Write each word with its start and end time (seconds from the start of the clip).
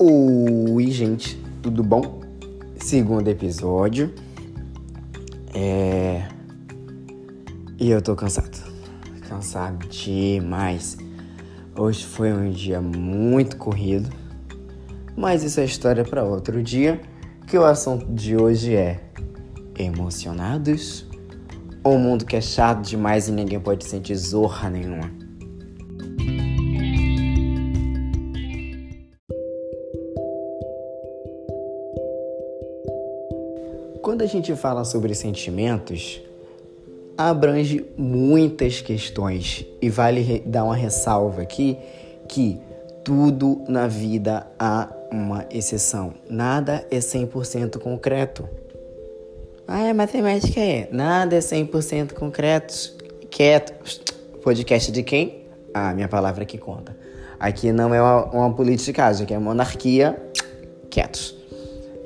Oi, 0.00 0.92
gente, 0.92 1.36
tudo 1.60 1.82
bom? 1.82 2.20
Segundo 2.76 3.26
episódio. 3.26 4.14
É. 5.52 6.28
E 7.76 7.90
eu 7.90 8.00
tô 8.00 8.14
cansado. 8.14 8.62
Cansado 9.28 9.88
demais. 9.88 10.96
Hoje 11.76 12.06
foi 12.06 12.32
um 12.32 12.48
dia 12.48 12.80
muito 12.80 13.56
corrido. 13.56 14.08
Mas 15.16 15.42
isso 15.42 15.58
é 15.58 15.64
história 15.64 16.04
para 16.04 16.22
outro 16.22 16.62
dia. 16.62 17.00
Que 17.48 17.58
o 17.58 17.64
assunto 17.64 18.06
de 18.12 18.36
hoje 18.36 18.76
é 18.76 19.00
emocionados? 19.76 21.08
Ou 21.82 21.96
um 21.96 21.98
mundo 21.98 22.24
que 22.24 22.36
é 22.36 22.40
chato 22.40 22.82
demais 22.82 23.26
e 23.26 23.32
ninguém 23.32 23.58
pode 23.58 23.84
sentir 23.84 24.14
zorra 24.14 24.70
nenhuma? 24.70 25.27
Quando 34.08 34.22
a 34.22 34.26
gente 34.26 34.56
fala 34.56 34.86
sobre 34.86 35.14
sentimentos, 35.14 36.22
abrange 37.14 37.84
muitas 37.94 38.80
questões 38.80 39.66
e 39.82 39.90
vale 39.90 40.42
dar 40.46 40.64
uma 40.64 40.74
ressalva 40.74 41.42
aqui 41.42 41.76
que 42.26 42.58
tudo 43.04 43.60
na 43.68 43.86
vida 43.86 44.46
há 44.58 44.88
uma 45.12 45.44
exceção. 45.50 46.14
Nada 46.26 46.86
é 46.90 47.00
100% 47.00 47.78
concreto. 47.80 48.48
Ah, 49.66 49.90
a 49.90 49.92
matemática 49.92 50.58
é. 50.58 50.88
Nada 50.90 51.36
é 51.36 51.40
100% 51.40 52.14
concreto. 52.14 52.94
Quieto. 53.30 53.74
Podcast 54.42 54.90
de 54.90 55.02
quem? 55.02 55.44
Ah, 55.74 55.92
minha 55.92 56.08
palavra 56.08 56.46
que 56.46 56.56
conta. 56.56 56.96
Aqui 57.38 57.72
não 57.72 57.94
é 57.94 58.00
uma, 58.00 58.24
uma 58.24 58.54
politicagem, 58.54 59.24
aqui 59.24 59.34
é 59.34 59.38
monarquia. 59.38 60.18
Quietos. 60.88 61.37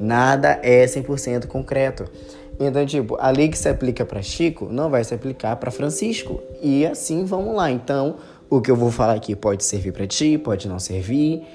Nada 0.03 0.58
é 0.64 0.84
100% 0.84 1.47
concreto. 1.47 2.11
Então, 2.58 2.84
tipo, 2.84 3.17
a 3.20 3.31
lei 3.31 3.48
que 3.48 3.56
se 3.56 3.69
aplica 3.69 4.05
para 4.05 4.20
Chico 4.20 4.67
não 4.69 4.91
vai 4.91 5.05
se 5.05 5.14
aplicar 5.14 5.55
para 5.55 5.70
Francisco. 5.70 6.42
E 6.61 6.84
assim 6.84 7.25
vamos 7.25 7.55
lá. 7.55 7.70
Então, 7.70 8.17
o 8.50 8.61
que 8.61 8.69
eu 8.69 8.75
vou 8.75 8.91
falar 8.91 9.14
aqui 9.14 9.36
pode 9.36 9.62
servir 9.62 9.92
para 9.92 10.05
ti, 10.05 10.36
pode 10.36 10.67
não 10.67 10.80
servir, 10.80 11.47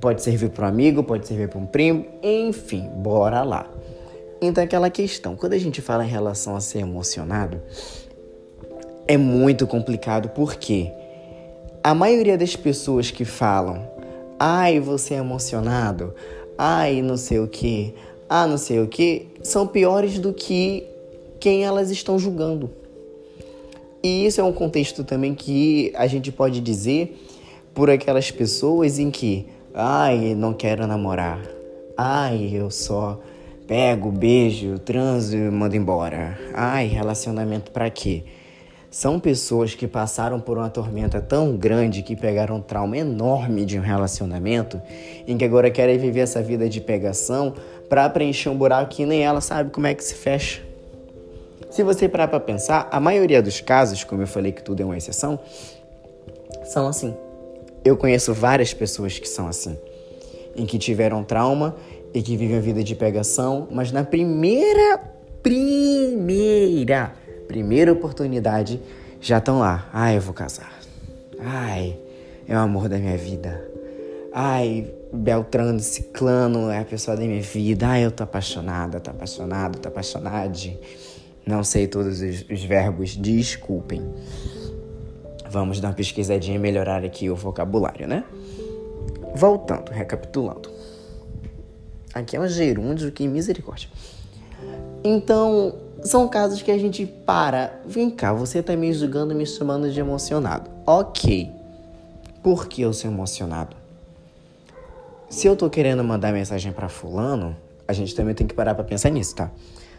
pode 0.00 0.20
servir 0.20 0.50
para 0.50 0.66
um 0.66 0.68
amigo, 0.68 1.04
pode 1.04 1.28
servir 1.28 1.48
para 1.48 1.60
um 1.60 1.66
primo, 1.66 2.06
enfim, 2.20 2.88
bora 2.96 3.44
lá. 3.44 3.70
Então, 4.42 4.64
aquela 4.64 4.90
questão, 4.90 5.36
quando 5.36 5.52
a 5.52 5.58
gente 5.58 5.80
fala 5.80 6.04
em 6.04 6.08
relação 6.08 6.56
a 6.56 6.60
ser 6.60 6.80
emocionado, 6.80 7.62
é 9.06 9.16
muito 9.16 9.64
complicado 9.64 10.30
porque 10.30 10.90
a 11.84 11.94
maioria 11.94 12.36
das 12.36 12.56
pessoas 12.56 13.12
que 13.12 13.24
falam, 13.24 13.88
ai, 14.40 14.80
você 14.80 15.14
é 15.14 15.18
emocionado, 15.18 16.14
ai, 16.62 17.00
não 17.00 17.16
sei 17.16 17.38
o 17.38 17.48
que, 17.48 17.94
ah, 18.28 18.46
não 18.46 18.58
sei 18.58 18.80
o 18.80 18.86
que, 18.86 19.28
são 19.42 19.66
piores 19.66 20.18
do 20.18 20.30
que 20.30 20.84
quem 21.40 21.64
elas 21.64 21.90
estão 21.90 22.18
julgando. 22.18 22.70
E 24.02 24.26
isso 24.26 24.42
é 24.42 24.44
um 24.44 24.52
contexto 24.52 25.02
também 25.02 25.34
que 25.34 25.90
a 25.96 26.06
gente 26.06 26.30
pode 26.30 26.60
dizer 26.60 27.18
por 27.72 27.88
aquelas 27.88 28.30
pessoas 28.30 28.98
em 28.98 29.10
que, 29.10 29.46
ai, 29.72 30.34
não 30.34 30.52
quero 30.52 30.86
namorar, 30.86 31.40
ai, 31.96 32.50
eu 32.52 32.70
só 32.70 33.18
pego, 33.66 34.12
beijo, 34.12 34.78
transo 34.80 35.34
e 35.34 35.50
mando 35.50 35.76
embora, 35.76 36.38
ai, 36.52 36.88
relacionamento 36.88 37.70
para 37.70 37.88
quê? 37.88 38.22
São 38.90 39.20
pessoas 39.20 39.72
que 39.72 39.86
passaram 39.86 40.40
por 40.40 40.58
uma 40.58 40.68
tormenta 40.68 41.20
tão 41.20 41.56
grande 41.56 42.02
que 42.02 42.16
pegaram 42.16 42.56
um 42.56 42.60
trauma 42.60 42.98
enorme 42.98 43.64
de 43.64 43.78
um 43.78 43.82
relacionamento, 43.82 44.82
em 45.28 45.38
que 45.38 45.44
agora 45.44 45.70
querem 45.70 45.96
viver 45.96 46.20
essa 46.20 46.42
vida 46.42 46.68
de 46.68 46.80
pegação 46.80 47.54
para 47.88 48.10
preencher 48.10 48.48
um 48.48 48.56
buraco 48.56 48.90
que 48.90 49.06
nem 49.06 49.22
ela 49.22 49.40
sabe 49.40 49.70
como 49.70 49.86
é 49.86 49.94
que 49.94 50.02
se 50.02 50.14
fecha. 50.14 50.60
Se 51.70 51.84
você 51.84 52.08
parar 52.08 52.26
para 52.26 52.40
pensar, 52.40 52.88
a 52.90 52.98
maioria 52.98 53.40
dos 53.40 53.60
casos, 53.60 54.02
como 54.02 54.22
eu 54.22 54.26
falei 54.26 54.50
que 54.50 54.62
tudo 54.62 54.82
é 54.82 54.84
uma 54.84 54.96
exceção, 54.96 55.38
são 56.64 56.88
assim. 56.88 57.14
Eu 57.84 57.96
conheço 57.96 58.34
várias 58.34 58.74
pessoas 58.74 59.16
que 59.20 59.28
são 59.28 59.46
assim, 59.46 59.78
em 60.56 60.66
que 60.66 60.78
tiveram 60.78 61.22
trauma 61.22 61.76
e 62.12 62.20
que 62.20 62.36
vivem 62.36 62.56
a 62.56 62.60
vida 62.60 62.82
de 62.82 62.96
pegação, 62.96 63.68
mas 63.70 63.92
na 63.92 64.02
primeira, 64.02 65.00
primeira 65.44 67.12
primeira 67.50 67.92
oportunidade, 67.92 68.80
já 69.20 69.38
estão 69.38 69.58
lá. 69.58 69.88
Ai, 69.92 70.16
eu 70.16 70.20
vou 70.20 70.32
casar. 70.32 70.72
Ai, 71.40 71.98
é 72.46 72.54
o 72.54 72.58
amor 72.60 72.88
da 72.88 72.96
minha 72.96 73.16
vida. 73.16 73.68
Ai, 74.32 74.88
Beltrano, 75.12 75.80
Ciclano 75.80 76.70
é 76.70 76.78
a 76.78 76.84
pessoa 76.84 77.16
da 77.16 77.24
minha 77.24 77.42
vida. 77.42 77.88
Ai, 77.88 78.04
eu 78.04 78.12
tô 78.12 78.22
apaixonada, 78.22 79.00
tô 79.00 79.10
apaixonado, 79.10 79.80
tô 79.80 79.88
apaixonade. 79.88 80.78
Não 81.44 81.64
sei 81.64 81.88
todos 81.88 82.20
os, 82.20 82.44
os 82.48 82.62
verbos, 82.62 83.16
desculpem. 83.16 84.00
Vamos 85.50 85.80
dar 85.80 85.88
uma 85.88 85.94
pesquisadinha 85.94 86.54
e 86.54 86.60
melhorar 86.60 87.04
aqui 87.04 87.28
o 87.28 87.34
vocabulário, 87.34 88.06
né? 88.06 88.22
Voltando, 89.34 89.90
recapitulando. 89.90 90.70
Aqui 92.14 92.36
é 92.36 92.40
um 92.40 92.46
gerúndio, 92.46 93.10
que 93.10 93.26
misericórdia. 93.26 93.88
Então, 95.02 95.89
são 96.02 96.28
casos 96.28 96.62
que 96.62 96.70
a 96.70 96.78
gente 96.78 97.04
para. 97.06 97.80
Vem 97.86 98.10
cá, 98.10 98.32
você 98.32 98.62
tá 98.62 98.74
me 98.76 98.92
julgando, 98.92 99.34
me 99.34 99.46
chamando 99.46 99.90
de 99.90 100.00
emocionado. 100.00 100.70
Ok. 100.86 101.50
Por 102.42 102.66
que 102.66 102.82
eu 102.82 102.92
sou 102.92 103.10
emocionado? 103.10 103.76
Se 105.28 105.46
eu 105.46 105.54
tô 105.54 105.68
querendo 105.68 106.02
mandar 106.02 106.32
mensagem 106.32 106.72
para 106.72 106.88
fulano, 106.88 107.56
a 107.86 107.92
gente 107.92 108.14
também 108.14 108.34
tem 108.34 108.46
que 108.46 108.54
parar 108.54 108.74
para 108.74 108.84
pensar 108.84 109.10
nisso, 109.10 109.36
tá? 109.36 109.50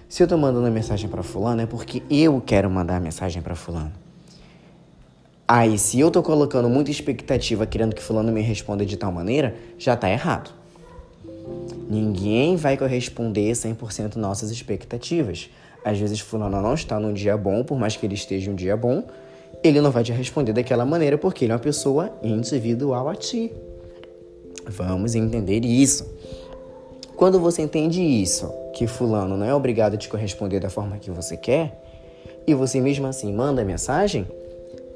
Se 0.09 0.21
eu 0.21 0.27
tô 0.27 0.37
mandando 0.37 0.69
mensagem 0.71 1.09
para 1.09 1.23
fulano 1.23 1.61
é 1.61 1.65
porque 1.65 2.03
eu 2.09 2.41
quero 2.45 2.69
mandar 2.69 2.99
mensagem 2.99 3.41
para 3.41 3.55
fulano. 3.55 3.93
Aí, 5.47 5.77
se 5.77 5.99
eu 5.99 6.09
tô 6.09 6.23
colocando 6.23 6.69
muita 6.69 6.91
expectativa 6.91 7.65
querendo 7.65 7.93
que 7.93 8.01
fulano 8.01 8.31
me 8.31 8.41
responda 8.41 8.85
de 8.85 8.97
tal 8.97 9.11
maneira, 9.11 9.55
já 9.77 9.95
tá 9.95 10.09
errado. 10.09 10.51
Ninguém 11.89 12.55
vai 12.55 12.77
corresponder 12.77 13.51
100% 13.51 14.15
nossas 14.15 14.49
expectativas. 14.49 15.49
Às 15.83 15.99
vezes 15.99 16.19
fulano 16.19 16.61
não 16.61 16.73
está 16.73 16.99
num 16.99 17.13
dia 17.13 17.35
bom, 17.35 17.63
por 17.63 17.77
mais 17.77 17.95
que 17.95 18.05
ele 18.05 18.15
esteja 18.15 18.51
um 18.51 18.55
dia 18.55 18.77
bom, 18.77 19.03
ele 19.63 19.81
não 19.81 19.91
vai 19.91 20.03
te 20.03 20.11
responder 20.11 20.53
daquela 20.53 20.85
maneira 20.85 21.17
porque 21.17 21.45
ele 21.45 21.51
é 21.51 21.55
uma 21.55 21.61
pessoa 21.61 22.11
individual 22.23 23.09
a 23.09 23.15
ti. 23.15 23.51
Vamos 24.67 25.15
entender 25.15 25.65
isso. 25.65 26.05
Quando 27.15 27.39
você 27.39 27.61
entende 27.61 28.01
isso, 28.01 28.51
que 28.73 28.87
fulano 28.87 29.37
não 29.37 29.45
é 29.45 29.53
obrigado 29.53 29.95
a 29.95 29.97
te 29.97 30.09
corresponder 30.09 30.59
da 30.59 30.69
forma 30.69 30.97
que 30.97 31.11
você 31.11 31.37
quer, 31.37 31.79
e 32.47 32.53
você 32.53 32.81
mesmo 32.81 33.05
assim 33.05 33.31
manda 33.31 33.63
mensagem, 33.63 34.27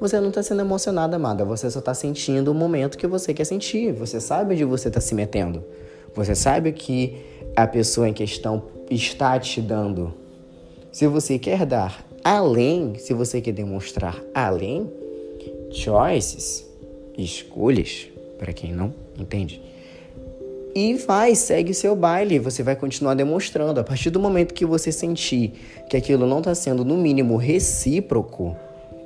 você 0.00 0.20
não 0.20 0.28
está 0.28 0.42
sendo 0.42 0.60
emocionado, 0.60 1.16
amada. 1.16 1.44
Você 1.44 1.70
só 1.70 1.78
está 1.78 1.94
sentindo 1.94 2.50
o 2.50 2.54
momento 2.54 2.98
que 2.98 3.06
você 3.06 3.32
quer 3.32 3.44
sentir. 3.44 3.92
Você 3.92 4.20
sabe 4.20 4.54
onde 4.54 4.64
você 4.64 4.88
está 4.88 5.00
se 5.00 5.14
metendo. 5.14 5.64
Você 6.14 6.34
sabe 6.34 6.72
que 6.72 7.16
a 7.54 7.66
pessoa 7.66 8.08
em 8.08 8.12
questão 8.12 8.64
está 8.90 9.38
te 9.38 9.60
dando. 9.60 10.12
Se 10.96 11.06
você 11.06 11.38
quer 11.38 11.66
dar 11.66 12.02
além, 12.24 12.94
se 12.96 13.12
você 13.12 13.38
quer 13.38 13.52
demonstrar 13.52 14.18
além, 14.32 14.90
choices, 15.70 16.66
escolhas, 17.18 18.08
para 18.38 18.50
quem 18.54 18.72
não 18.72 18.94
entende. 19.20 19.60
E 20.74 20.94
vai, 20.94 21.34
segue 21.34 21.72
o 21.72 21.74
seu 21.74 21.94
baile, 21.94 22.38
você 22.38 22.62
vai 22.62 22.74
continuar 22.74 23.12
demonstrando. 23.12 23.78
A 23.78 23.84
partir 23.84 24.08
do 24.08 24.18
momento 24.18 24.54
que 24.54 24.64
você 24.64 24.90
sentir 24.90 25.52
que 25.90 25.98
aquilo 25.98 26.26
não 26.26 26.38
está 26.38 26.54
sendo, 26.54 26.82
no 26.82 26.96
mínimo, 26.96 27.36
recíproco, 27.36 28.56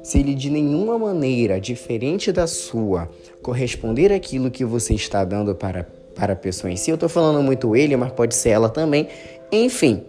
se 0.01 0.21
ele 0.21 0.37
de 0.37 0.49
nenhuma 0.49 0.97
maneira 0.97 1.61
diferente 1.61 2.31
da 2.31 2.47
sua 2.47 3.11
corresponder 3.43 4.13
àquilo 4.13 4.49
que 4.49 4.65
você 4.65 4.95
está 4.95 5.25
dando 5.25 5.57
para, 5.57 5.89
para 6.15 6.35
a 6.35 6.37
pessoa 6.37 6.71
em 6.71 6.77
si, 6.77 6.93
eu 6.93 6.95
estou 6.95 7.09
falando 7.09 7.43
muito 7.43 7.75
ele, 7.75 7.97
mas 7.97 8.13
pode 8.13 8.37
ser 8.37 8.51
ela 8.51 8.69
também. 8.69 9.09
Enfim, 9.51 10.05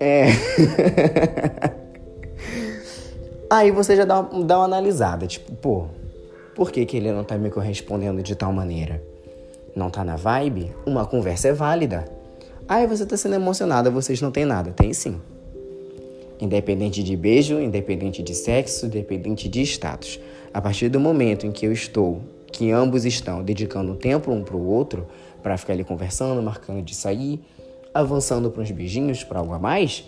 é. 0.00 0.26
Aí 3.48 3.70
você 3.70 3.94
já 3.94 4.04
dá 4.04 4.20
uma, 4.20 4.44
dá 4.44 4.58
uma 4.58 4.64
analisada, 4.64 5.26
tipo, 5.26 5.54
pô, 5.56 5.86
por 6.54 6.72
que, 6.72 6.84
que 6.84 6.96
ele 6.96 7.12
não 7.12 7.22
tá 7.22 7.38
me 7.38 7.50
correspondendo 7.50 8.22
de 8.22 8.34
tal 8.34 8.52
maneira? 8.52 9.02
Não 9.74 9.90
tá 9.90 10.04
na 10.04 10.16
vibe? 10.16 10.72
Uma 10.84 11.06
conversa 11.06 11.48
é 11.48 11.52
válida. 11.52 12.04
Aí 12.68 12.86
você 12.86 13.06
tá 13.06 13.16
sendo 13.16 13.34
emocionada, 13.36 13.90
vocês 13.90 14.20
não 14.20 14.32
têm 14.32 14.44
nada. 14.44 14.72
Tem 14.72 14.92
sim. 14.92 15.20
Independente 16.40 17.02
de 17.02 17.16
beijo, 17.16 17.60
independente 17.60 18.22
de 18.22 18.34
sexo, 18.34 18.86
independente 18.86 19.48
de 19.48 19.62
status. 19.62 20.18
A 20.52 20.60
partir 20.60 20.88
do 20.88 20.98
momento 20.98 21.46
em 21.46 21.52
que 21.52 21.66
eu 21.66 21.72
estou, 21.72 22.20
que 22.50 22.70
ambos 22.72 23.04
estão 23.04 23.42
dedicando 23.42 23.94
tempo 23.94 24.32
um 24.32 24.42
pro 24.42 24.58
outro, 24.58 25.06
para 25.42 25.56
ficar 25.56 25.74
ali 25.74 25.84
conversando, 25.84 26.42
marcando 26.42 26.82
de 26.82 26.94
sair, 26.94 27.40
avançando 27.98 28.50
para 28.50 28.62
uns 28.62 28.70
beijinhos, 28.70 29.24
para 29.24 29.38
algo 29.38 29.52
a 29.52 29.58
mais, 29.58 30.04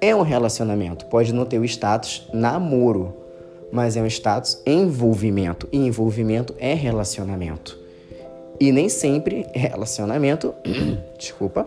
é 0.00 0.14
um 0.14 0.22
relacionamento. 0.22 1.06
Pode 1.06 1.32
não 1.32 1.44
ter 1.44 1.58
o 1.58 1.64
status 1.64 2.28
namoro, 2.32 3.14
mas 3.72 3.96
é 3.96 4.02
um 4.02 4.06
status 4.06 4.60
envolvimento. 4.66 5.68
E 5.72 5.78
envolvimento 5.78 6.54
é 6.58 6.74
relacionamento. 6.74 7.78
E 8.58 8.72
nem 8.72 8.88
sempre 8.88 9.46
relacionamento, 9.52 10.54
desculpa, 11.18 11.66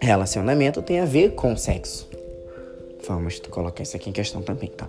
relacionamento 0.00 0.82
tem 0.82 1.00
a 1.00 1.04
ver 1.04 1.34
com 1.34 1.56
sexo. 1.56 2.08
Vamos 3.06 3.40
colocar 3.40 3.82
isso 3.82 3.96
aqui 3.96 4.10
em 4.10 4.12
questão 4.12 4.42
também, 4.42 4.68
tá? 4.68 4.88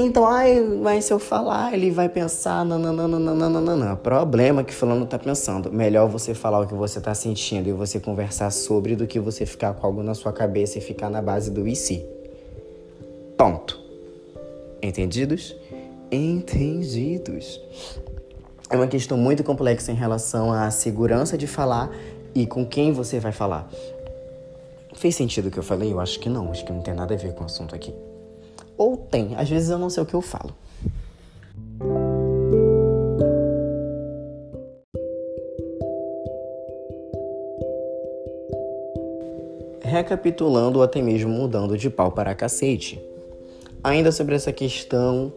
Então, 0.00 0.24
ai, 0.24 0.60
mas 0.60 1.06
se 1.06 1.12
eu 1.12 1.18
falar, 1.18 1.74
ele 1.74 1.90
vai 1.90 2.08
pensar, 2.08 2.64
nananana. 2.64 3.96
Problema 3.96 4.62
que 4.62 4.72
fulano 4.72 5.04
tá 5.04 5.18
pensando. 5.18 5.72
Melhor 5.72 6.08
você 6.08 6.34
falar 6.34 6.60
o 6.60 6.68
que 6.68 6.74
você 6.74 7.00
tá 7.00 7.12
sentindo 7.14 7.68
e 7.68 7.72
você 7.72 7.98
conversar 7.98 8.52
sobre 8.52 8.94
do 8.94 9.08
que 9.08 9.18
você 9.18 9.44
ficar 9.44 9.74
com 9.74 9.84
algo 9.84 10.00
na 10.00 10.14
sua 10.14 10.32
cabeça 10.32 10.78
e 10.78 10.80
ficar 10.80 11.10
na 11.10 11.20
base 11.20 11.50
do 11.50 11.66
e 11.66 11.74
se. 11.74 12.06
Ponto. 13.36 13.76
Entendidos? 14.80 15.56
Entendidos. 16.12 17.60
É 18.70 18.76
uma 18.76 18.86
questão 18.86 19.18
muito 19.18 19.42
complexa 19.42 19.90
em 19.90 19.96
relação 19.96 20.52
à 20.52 20.70
segurança 20.70 21.36
de 21.36 21.48
falar 21.48 21.90
e 22.36 22.46
com 22.46 22.64
quem 22.64 22.92
você 22.92 23.18
vai 23.18 23.32
falar. 23.32 23.68
Fez 24.94 25.16
sentido 25.16 25.48
o 25.48 25.50
que 25.50 25.58
eu 25.58 25.62
falei? 25.64 25.92
Eu 25.92 25.98
acho 25.98 26.20
que 26.20 26.28
não. 26.28 26.52
Acho 26.52 26.64
que 26.64 26.72
não 26.72 26.82
tem 26.82 26.94
nada 26.94 27.14
a 27.14 27.16
ver 27.16 27.34
com 27.34 27.42
o 27.42 27.46
assunto 27.46 27.74
aqui. 27.74 27.92
Ou 28.78 28.96
tem, 28.96 29.34
às 29.36 29.50
vezes 29.50 29.68
eu 29.68 29.78
não 29.78 29.90
sei 29.90 30.04
o 30.04 30.06
que 30.06 30.14
eu 30.14 30.22
falo. 30.22 30.54
Recapitulando 39.82 40.78
ou 40.78 40.84
até 40.84 41.02
mesmo 41.02 41.30
mudando 41.30 41.76
de 41.76 41.90
pau 41.90 42.12
para 42.12 42.34
cacete. 42.36 43.02
Ainda 43.82 44.12
sobre 44.12 44.36
essa 44.36 44.52
questão 44.52 45.32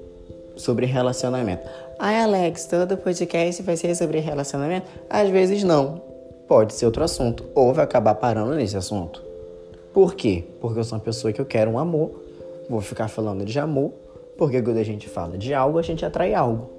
sobre 0.56 0.86
relacionamento. 0.86 1.68
Ai, 1.98 2.20
Alex, 2.22 2.66
todo 2.66 2.98
podcast 2.98 3.64
vai 3.64 3.76
ser 3.76 3.96
sobre 3.96 4.20
relacionamento? 4.20 4.88
Às 5.10 5.30
vezes 5.30 5.64
não. 5.64 6.02
Pode 6.48 6.74
ser 6.74 6.86
outro 6.86 7.04
assunto. 7.04 7.46
Ou 7.56 7.74
vai 7.74 7.86
acabar 7.86 8.16
parando 8.16 8.54
nesse 8.54 8.78
assunto. 8.78 9.24
Por 9.94 10.14
quê? 10.14 10.44
Porque 10.60 10.80
eu 10.80 10.84
sou 10.84 10.98
uma 10.98 11.04
pessoa 11.04 11.34
que 11.34 11.42
eu 11.42 11.46
quero 11.46 11.72
um 11.72 11.80
amor 11.80 12.12
Vou 12.72 12.80
ficar 12.80 13.10
falando 13.10 13.44
de 13.44 13.60
amor, 13.60 13.92
porque 14.38 14.62
quando 14.62 14.78
a 14.78 14.84
gente 14.84 15.10
fala 15.10 15.38
de 15.38 15.54
algo, 15.54 15.78
a 15.78 15.82
gente 15.82 16.06
atrai 16.06 16.34
algo. 16.34 16.70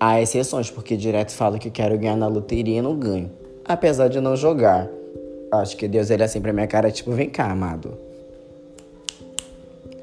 Há 0.00 0.20
exceções, 0.20 0.68
porque 0.68 0.96
direto 0.96 1.30
fala 1.30 1.60
que 1.60 1.70
quero 1.70 1.96
ganhar 1.96 2.16
na 2.16 2.26
loteria 2.26 2.80
e 2.80 2.82
não 2.82 2.98
ganho. 2.98 3.30
Apesar 3.64 4.08
de 4.08 4.18
não 4.20 4.34
jogar. 4.34 4.88
Acho 5.52 5.76
que 5.76 5.86
Deus 5.86 6.10
ele 6.10 6.24
é 6.24 6.26
sempre 6.26 6.50
a 6.50 6.52
minha 6.52 6.66
cara, 6.66 6.90
tipo, 6.90 7.12
vem 7.12 7.30
cá, 7.30 7.52
amado. 7.52 7.96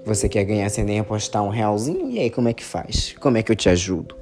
Você 0.05 0.29
quer 0.29 0.45
ganhar 0.45 0.69
sem 0.69 0.85
nem 0.85 0.99
apostar 0.99 1.43
um 1.43 1.49
realzinho? 1.49 2.09
E 2.09 2.17
aí, 2.19 2.29
como 2.29 2.47
é 2.47 2.53
que 2.53 2.63
faz? 2.63 3.13
Como 3.19 3.37
é 3.37 3.43
que 3.43 3.51
eu 3.51 3.55
te 3.57 3.67
ajudo? 3.67 4.15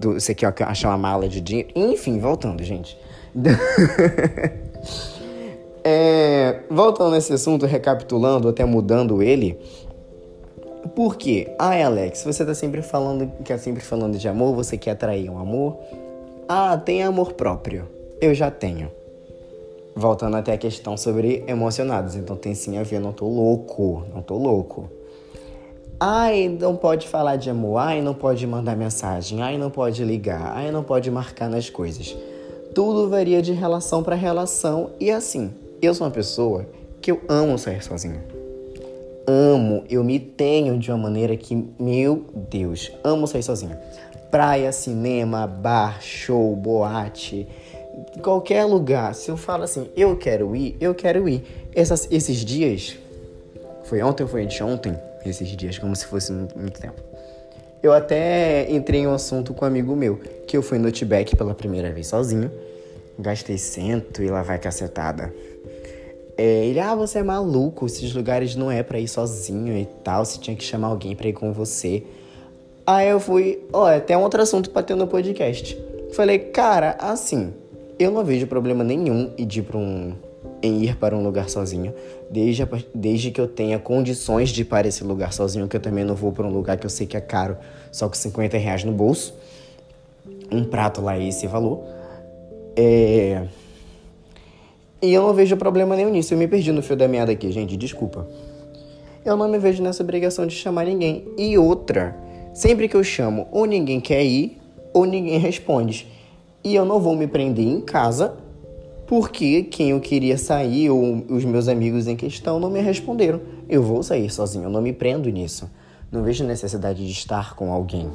Você 0.00 0.34
quer 0.34 0.50
achar 0.62 0.88
uma 0.88 0.96
mala 0.96 1.28
de 1.28 1.42
dinheiro? 1.42 1.68
Enfim, 1.76 2.18
voltando, 2.18 2.64
gente. 2.64 2.98
é, 5.84 6.60
voltando 6.70 7.10
nesse 7.10 7.34
assunto, 7.34 7.66
recapitulando, 7.66 8.48
até 8.48 8.64
mudando 8.64 9.22
ele, 9.22 9.58
por 10.88 11.16
quê? 11.16 11.54
Ai, 11.58 11.82
Alex, 11.82 12.24
você 12.24 12.44
tá 12.44 12.54
sempre 12.54 12.82
falando, 12.82 13.30
quer 13.44 13.58
sempre 13.58 13.82
falando 13.82 14.16
de 14.16 14.28
amor, 14.28 14.54
você 14.54 14.78
quer 14.78 14.92
atrair 14.92 15.30
um 15.30 15.38
amor? 15.38 15.76
Ah, 16.48 16.76
tem 16.76 17.02
amor 17.02 17.34
próprio. 17.34 17.86
Eu 18.20 18.34
já 18.34 18.50
tenho. 18.50 18.90
Voltando 19.94 20.36
até 20.36 20.52
a 20.52 20.58
questão 20.58 20.96
sobre 20.96 21.44
emocionados, 21.46 22.16
então 22.16 22.36
tem 22.36 22.54
sim 22.54 22.78
a 22.78 22.82
ver, 22.82 23.00
não 23.00 23.12
tô 23.12 23.26
louco, 23.26 24.04
não 24.14 24.22
tô 24.22 24.36
louco. 24.36 24.88
Ai, 25.98 26.48
não 26.48 26.76
pode 26.76 27.06
falar 27.08 27.36
de 27.36 27.50
amor, 27.50 27.78
ai, 27.78 28.00
não 28.00 28.14
pode 28.14 28.46
mandar 28.46 28.74
mensagem, 28.74 29.42
ai, 29.42 29.58
não 29.58 29.70
pode 29.70 30.02
ligar, 30.02 30.52
ai, 30.54 30.70
não 30.70 30.82
pode 30.82 31.10
marcar 31.10 31.50
nas 31.50 31.68
coisas. 31.68 32.16
Tudo 32.74 33.10
varia 33.10 33.42
de 33.42 33.52
relação 33.52 34.02
para 34.02 34.16
relação 34.16 34.90
e 34.98 35.10
assim, 35.10 35.52
eu 35.82 35.92
sou 35.92 36.06
uma 36.06 36.12
pessoa 36.12 36.66
que 37.02 37.10
eu 37.10 37.20
amo 37.28 37.58
sair 37.58 37.82
sozinho 37.82 38.39
amo, 39.30 39.84
eu 39.88 40.02
me 40.02 40.18
tenho 40.18 40.76
de 40.78 40.90
uma 40.90 40.98
maneira 40.98 41.36
que, 41.36 41.54
meu 41.78 42.24
Deus, 42.50 42.90
amo 43.04 43.26
sair 43.26 43.42
sozinho. 43.42 43.76
Praia, 44.30 44.72
cinema, 44.72 45.46
bar, 45.46 46.02
show, 46.02 46.54
boate, 46.56 47.46
qualquer 48.22 48.64
lugar. 48.64 49.14
Se 49.14 49.30
eu 49.30 49.36
falo 49.36 49.64
assim, 49.64 49.88
eu 49.96 50.16
quero 50.16 50.54
ir, 50.56 50.76
eu 50.80 50.94
quero 50.94 51.28
ir. 51.28 51.68
Essas, 51.74 52.08
esses 52.10 52.44
dias, 52.44 52.98
foi 53.84 54.02
ontem 54.02 54.24
ou 54.24 54.28
foi 54.28 54.44
anteontem? 54.44 54.96
Esses 55.24 55.48
dias, 55.48 55.78
como 55.78 55.94
se 55.94 56.06
fosse 56.06 56.32
muito, 56.32 56.58
muito 56.58 56.80
tempo. 56.80 57.00
Eu 57.82 57.92
até 57.92 58.70
entrei 58.70 59.00
em 59.00 59.06
um 59.06 59.14
assunto 59.14 59.54
com 59.54 59.64
um 59.64 59.68
amigo 59.68 59.94
meu, 59.96 60.20
que 60.46 60.56
eu 60.56 60.62
fui 60.62 60.78
no 60.78 60.90
Tibete 60.90 61.36
pela 61.36 61.54
primeira 61.54 61.90
vez 61.92 62.08
sozinho. 62.08 62.50
Gastei 63.18 63.58
cento 63.58 64.22
e 64.22 64.28
lá 64.28 64.42
vai 64.42 64.58
cacetada. 64.58 65.32
É, 66.42 66.64
ele, 66.64 66.80
ah, 66.80 66.94
você 66.94 67.18
é 67.18 67.22
maluco, 67.22 67.84
esses 67.84 68.14
lugares 68.14 68.56
não 68.56 68.70
é 68.70 68.82
para 68.82 68.98
ir 68.98 69.06
sozinho 69.06 69.76
e 69.76 69.84
tal, 70.02 70.24
você 70.24 70.38
tinha 70.38 70.56
que 70.56 70.64
chamar 70.64 70.88
alguém 70.88 71.14
para 71.14 71.28
ir 71.28 71.34
com 71.34 71.52
você. 71.52 72.02
Aí 72.86 73.10
eu 73.10 73.20
fui, 73.20 73.62
ó, 73.70 73.94
oh, 73.94 74.00
tem 74.00 74.16
um 74.16 74.22
outro 74.22 74.40
assunto 74.40 74.70
pra 74.70 74.82
ter 74.82 74.94
no 74.94 75.06
podcast. 75.06 75.78
Falei, 76.14 76.38
cara, 76.38 76.96
assim, 76.98 77.52
eu 77.98 78.10
não 78.10 78.24
vejo 78.24 78.46
problema 78.46 78.82
nenhum 78.82 79.30
em 79.36 79.42
ir, 79.42 79.76
um, 79.76 80.14
em 80.62 80.84
ir 80.84 80.96
para 80.96 81.14
um 81.14 81.22
lugar 81.22 81.50
sozinho, 81.50 81.92
desde, 82.30 82.66
desde 82.94 83.30
que 83.30 83.40
eu 83.42 83.46
tenha 83.46 83.78
condições 83.78 84.48
de 84.48 84.62
ir 84.62 84.64
para 84.64 84.88
esse 84.88 85.04
lugar 85.04 85.34
sozinho, 85.34 85.68
que 85.68 85.76
eu 85.76 85.80
também 85.80 86.04
não 86.04 86.14
vou 86.14 86.32
para 86.32 86.46
um 86.46 86.50
lugar 86.50 86.78
que 86.78 86.86
eu 86.86 86.90
sei 86.90 87.06
que 87.06 87.18
é 87.18 87.20
caro, 87.20 87.58
só 87.92 88.08
com 88.08 88.14
50 88.14 88.56
reais 88.56 88.82
no 88.82 88.92
bolso. 88.92 89.34
Um 90.50 90.64
prato 90.64 91.02
lá 91.02 91.18
é 91.18 91.28
esse 91.28 91.46
valor. 91.46 91.84
É. 92.74 93.46
E 95.02 95.12
eu 95.12 95.22
não 95.22 95.32
vejo 95.32 95.56
problema 95.56 95.96
nenhum 95.96 96.10
nisso. 96.10 96.34
Eu 96.34 96.38
me 96.38 96.46
perdi 96.46 96.72
no 96.72 96.82
fio 96.82 96.96
da 96.96 97.08
meada 97.08 97.32
aqui, 97.32 97.50
gente, 97.50 97.76
desculpa. 97.76 98.26
Eu 99.24 99.36
não 99.36 99.48
me 99.48 99.58
vejo 99.58 99.82
nessa 99.82 100.02
obrigação 100.02 100.46
de 100.46 100.54
chamar 100.54 100.84
ninguém. 100.84 101.26
E 101.38 101.56
outra, 101.56 102.16
sempre 102.52 102.88
que 102.88 102.96
eu 102.96 103.04
chamo, 103.04 103.46
ou 103.50 103.64
ninguém 103.64 104.00
quer 104.00 104.24
ir, 104.24 104.58
ou 104.92 105.04
ninguém 105.04 105.38
responde. 105.38 106.06
E 106.62 106.74
eu 106.74 106.84
não 106.84 107.00
vou 107.00 107.16
me 107.16 107.26
prender 107.26 107.66
em 107.66 107.80
casa 107.80 108.36
porque 109.06 109.62
quem 109.64 109.90
eu 109.90 110.00
queria 110.00 110.38
sair 110.38 110.88
ou 110.88 111.24
os 111.28 111.44
meus 111.44 111.66
amigos 111.66 112.06
em 112.06 112.14
questão 112.14 112.60
não 112.60 112.70
me 112.70 112.80
responderam. 112.80 113.40
Eu 113.68 113.82
vou 113.82 114.02
sair 114.02 114.30
sozinho, 114.30 114.64
eu 114.64 114.70
não 114.70 114.80
me 114.80 114.92
prendo 114.92 115.28
nisso. 115.30 115.68
Não 116.12 116.22
vejo 116.22 116.44
necessidade 116.44 117.04
de 117.04 117.12
estar 117.12 117.54
com 117.54 117.72
alguém. 117.72 118.08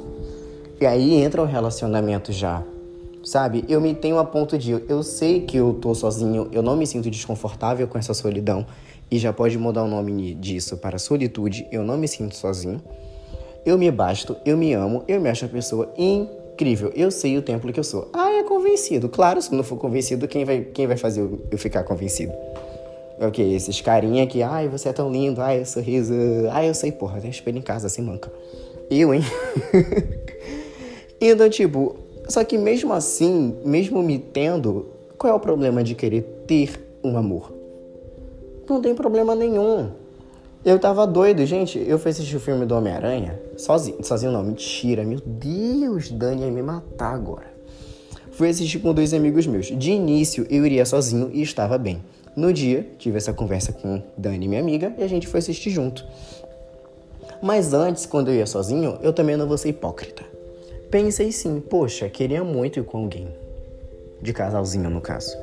E 0.80 0.86
aí 0.86 1.14
entra 1.14 1.42
o 1.42 1.44
relacionamento 1.44 2.32
já 2.32 2.62
sabe? 3.26 3.64
Eu 3.68 3.80
me 3.80 3.92
tenho 3.92 4.18
a 4.18 4.24
ponto 4.24 4.56
de 4.56 4.70
eu 4.70 5.02
sei 5.02 5.40
que 5.40 5.56
eu 5.56 5.74
tô 5.74 5.92
sozinho, 5.94 6.48
eu 6.52 6.62
não 6.62 6.76
me 6.76 6.86
sinto 6.86 7.10
desconfortável 7.10 7.88
com 7.88 7.98
essa 7.98 8.14
solidão 8.14 8.64
e 9.10 9.18
já 9.18 9.32
pode 9.32 9.58
mudar 9.58 9.82
o 9.82 9.88
nome 9.88 10.32
disso 10.34 10.76
para 10.76 10.96
solitude. 10.96 11.66
Eu 11.72 11.82
não 11.82 11.98
me 11.98 12.06
sinto 12.06 12.36
sozinho. 12.36 12.80
Eu 13.64 13.76
me 13.76 13.90
basto, 13.90 14.36
eu 14.46 14.56
me 14.56 14.72
amo, 14.72 15.02
eu 15.08 15.20
me 15.20 15.28
acho 15.28 15.44
uma 15.44 15.50
pessoa 15.50 15.92
incrível. 15.98 16.92
Eu 16.94 17.10
sei 17.10 17.36
o 17.36 17.42
templo 17.42 17.72
que 17.72 17.80
eu 17.80 17.84
sou. 17.84 18.08
Ah, 18.12 18.30
é 18.30 18.44
convencido. 18.44 19.08
Claro, 19.08 19.42
se 19.42 19.52
não 19.52 19.64
for 19.64 19.76
convencido, 19.76 20.28
quem 20.28 20.44
vai, 20.44 20.60
quem 20.60 20.86
vai 20.86 20.96
fazer 20.96 21.28
eu 21.50 21.58
ficar 21.58 21.82
convencido? 21.82 22.32
Ok, 23.18 23.54
esses 23.54 23.80
carinha 23.80 24.24
que, 24.26 24.40
ai, 24.42 24.68
você 24.68 24.90
é 24.90 24.92
tão 24.92 25.10
lindo, 25.10 25.40
ai, 25.40 25.64
sorriso, 25.64 26.12
ai, 26.52 26.68
eu 26.68 26.74
sei, 26.74 26.92
porra, 26.92 27.20
tem 27.20 27.30
espelho 27.30 27.58
em 27.58 27.62
casa, 27.62 27.86
assim, 27.86 28.02
manca. 28.02 28.30
Eu, 28.90 29.12
hein? 29.12 29.22
então, 31.18 31.48
tipo, 31.48 32.05
só 32.28 32.42
que 32.44 32.58
mesmo 32.58 32.92
assim, 32.92 33.56
mesmo 33.64 34.02
me 34.02 34.18
tendo, 34.18 34.86
qual 35.16 35.32
é 35.32 35.36
o 35.36 35.40
problema 35.40 35.82
de 35.82 35.94
querer 35.94 36.22
ter 36.46 36.98
um 37.02 37.16
amor? 37.16 37.52
Não 38.68 38.80
tem 38.80 38.94
problema 38.94 39.34
nenhum. 39.34 39.90
Eu 40.64 40.78
tava 40.80 41.06
doido, 41.06 41.46
gente. 41.46 41.78
Eu 41.78 41.98
fui 41.98 42.10
assistir 42.10 42.34
o 42.34 42.40
filme 42.40 42.66
do 42.66 42.74
Homem-Aranha 42.74 43.40
sozinho. 43.56 44.02
Sozinho 44.02 44.32
não, 44.32 44.42
mentira. 44.42 45.04
Meu 45.04 45.20
Deus, 45.24 46.10
Dani 46.10 46.42
ia 46.42 46.50
me 46.50 46.62
matar 46.62 47.14
agora. 47.14 47.54
Fui 48.32 48.48
assistir 48.48 48.80
com 48.80 48.92
dois 48.92 49.14
amigos 49.14 49.46
meus. 49.46 49.66
De 49.66 49.92
início, 49.92 50.44
eu 50.50 50.66
iria 50.66 50.84
sozinho 50.84 51.30
e 51.32 51.40
estava 51.40 51.78
bem. 51.78 52.02
No 52.34 52.52
dia, 52.52 52.86
tive 52.98 53.16
essa 53.16 53.32
conversa 53.32 53.72
com 53.72 54.02
Dani, 54.18 54.48
minha 54.48 54.60
amiga, 54.60 54.92
e 54.98 55.04
a 55.04 55.08
gente 55.08 55.28
foi 55.28 55.38
assistir 55.38 55.70
junto. 55.70 56.04
Mas 57.40 57.72
antes, 57.72 58.04
quando 58.04 58.28
eu 58.28 58.34
ia 58.34 58.46
sozinho, 58.46 58.98
eu 59.00 59.12
também 59.12 59.36
não 59.36 59.46
vou 59.46 59.56
ser 59.56 59.68
hipócrita. 59.68 60.35
Pensei 60.90 61.32
sim, 61.32 61.60
poxa, 61.60 62.08
queria 62.08 62.44
muito 62.44 62.78
ir 62.78 62.84
com 62.84 62.98
alguém. 62.98 63.28
De 64.22 64.32
casalzinho, 64.32 64.88
no 64.88 65.00
caso. 65.00 65.36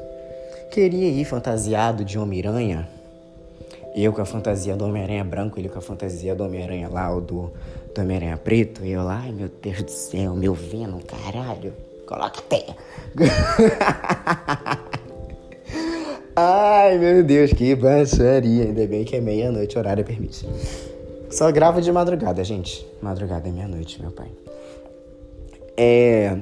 Queria 0.72 1.10
ir 1.10 1.26
fantasiado 1.26 2.06
de 2.06 2.18
Homem-Aranha. 2.18 2.88
Eu 3.96 4.12
com 4.12 4.22
a 4.22 4.26
fantasia 4.26 4.76
do 4.76 4.86
Homem-Aranha 4.86 5.24
branco, 5.24 5.60
ele 5.60 5.70
com 5.70 5.78
a 5.78 5.82
fantasia 5.82 6.34
do 6.34 6.44
Homem-Aranha 6.44 6.90
lá, 6.90 7.14
ou 7.14 7.22
do, 7.22 7.52
do 7.94 8.02
Homem-Aranha 8.02 8.38
preto. 8.38 8.84
E 8.86 8.92
eu 8.92 9.04
lá, 9.04 9.22
ai 9.24 9.32
meu 9.32 9.50
Deus 9.62 9.84
do 9.84 9.92
céu, 9.92 10.34
meu 10.34 10.54
Venom, 10.54 11.00
caralho. 11.00 11.74
Coloca 12.08 12.40
até. 12.40 12.66
ai 16.36 16.98
meu 16.98 17.24
Deus, 17.24 17.52
que 17.54 17.76
baixaria. 17.76 18.64
Ainda 18.64 18.88
bem 18.88 19.04
que 19.04 19.18
é 19.18 19.22
meia-noite, 19.22 19.78
horário 19.78 20.04
permite. 20.06 20.48
Só 21.30 21.52
gravo 21.52 21.82
de 21.82 21.92
madrugada, 21.92 22.44
gente. 22.44 22.86
Madrugada 23.02 23.48
é 23.48 23.52
meia-noite, 23.52 24.02
meu 24.02 24.12
pai. 24.12 24.32
É. 25.76 26.38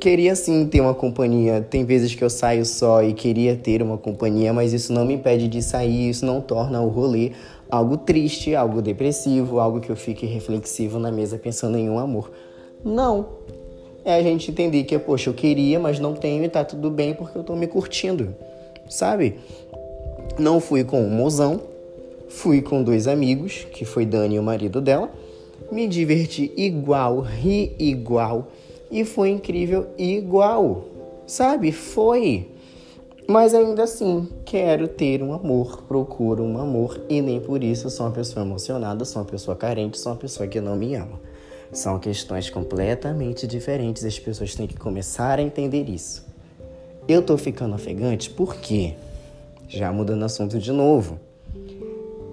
queria 0.00 0.34
sim 0.34 0.66
ter 0.66 0.80
uma 0.80 0.94
companhia. 0.94 1.60
Tem 1.60 1.84
vezes 1.84 2.14
que 2.14 2.24
eu 2.24 2.30
saio 2.30 2.64
só 2.64 3.02
e 3.02 3.12
queria 3.12 3.56
ter 3.56 3.82
uma 3.82 3.98
companhia, 3.98 4.52
mas 4.52 4.72
isso 4.72 4.92
não 4.92 5.04
me 5.04 5.14
impede 5.14 5.48
de 5.48 5.62
sair, 5.62 6.10
isso 6.10 6.24
não 6.24 6.40
torna 6.40 6.80
o 6.80 6.88
rolê 6.88 7.32
algo 7.74 7.96
triste, 7.96 8.54
algo 8.54 8.80
depressivo, 8.80 9.58
algo 9.58 9.80
que 9.80 9.90
eu 9.90 9.96
fique 9.96 10.26
reflexivo 10.26 10.98
na 10.98 11.10
mesa 11.10 11.38
pensando 11.38 11.76
em 11.76 11.88
um 11.90 11.98
amor. 11.98 12.30
Não. 12.84 13.26
É 14.04 14.14
a 14.14 14.22
gente 14.22 14.50
entender 14.50 14.84
que, 14.84 14.98
poxa, 14.98 15.30
eu 15.30 15.34
queria, 15.34 15.80
mas 15.80 15.98
não 15.98 16.14
tenho 16.14 16.44
e 16.44 16.48
tá 16.48 16.62
tudo 16.62 16.90
bem 16.90 17.14
porque 17.14 17.36
eu 17.36 17.42
tô 17.42 17.56
me 17.56 17.66
curtindo. 17.66 18.34
Sabe? 18.88 19.38
Não 20.38 20.60
fui 20.60 20.84
com 20.84 21.02
um 21.02 21.08
mozão, 21.08 21.60
fui 22.28 22.60
com 22.60 22.82
dois 22.82 23.08
amigos, 23.08 23.66
que 23.72 23.84
foi 23.84 24.04
Dani 24.04 24.36
e 24.36 24.38
o 24.38 24.42
marido 24.42 24.80
dela. 24.80 25.10
Me 25.70 25.88
diverti 25.88 26.52
igual, 26.56 27.20
ri 27.20 27.74
igual 27.78 28.48
e 28.90 29.04
foi 29.04 29.30
incrível 29.30 29.86
igual. 29.98 30.84
Sabe? 31.26 31.72
Foi. 31.72 32.48
Mas 33.26 33.54
ainda 33.54 33.84
assim, 33.84 34.28
quero 34.44 34.86
ter 34.86 35.22
um 35.22 35.32
amor, 35.32 35.82
procuro 35.88 36.42
um 36.42 36.58
amor 36.58 37.00
e 37.08 37.22
nem 37.22 37.40
por 37.40 37.64
isso 37.64 37.88
sou 37.88 38.06
uma 38.06 38.12
pessoa 38.12 38.44
emocionada, 38.44 39.04
sou 39.06 39.22
uma 39.22 39.28
pessoa 39.28 39.56
carente, 39.56 39.98
sou 39.98 40.12
uma 40.12 40.18
pessoa 40.18 40.46
que 40.46 40.60
não 40.60 40.76
me 40.76 40.94
ama. 40.94 41.18
São 41.72 41.98
questões 41.98 42.50
completamente 42.50 43.46
diferentes, 43.46 44.04
as 44.04 44.18
pessoas 44.18 44.54
têm 44.54 44.66
que 44.66 44.76
começar 44.76 45.38
a 45.38 45.42
entender 45.42 45.88
isso. 45.88 46.24
Eu 47.08 47.22
tô 47.22 47.36
ficando 47.38 47.74
ofegante 47.74 48.28
por 48.28 48.56
quê? 48.56 48.94
Já 49.68 49.90
mudando 49.90 50.24
assunto 50.24 50.58
de 50.58 50.70
novo. 50.70 51.18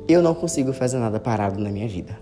Eu 0.08 0.22
não 0.22 0.36
consigo 0.36 0.74
fazer 0.74 1.00
nada 1.00 1.20
parado 1.20 1.58
na 1.60 1.70
minha 1.70 1.88
vida. 1.88 2.20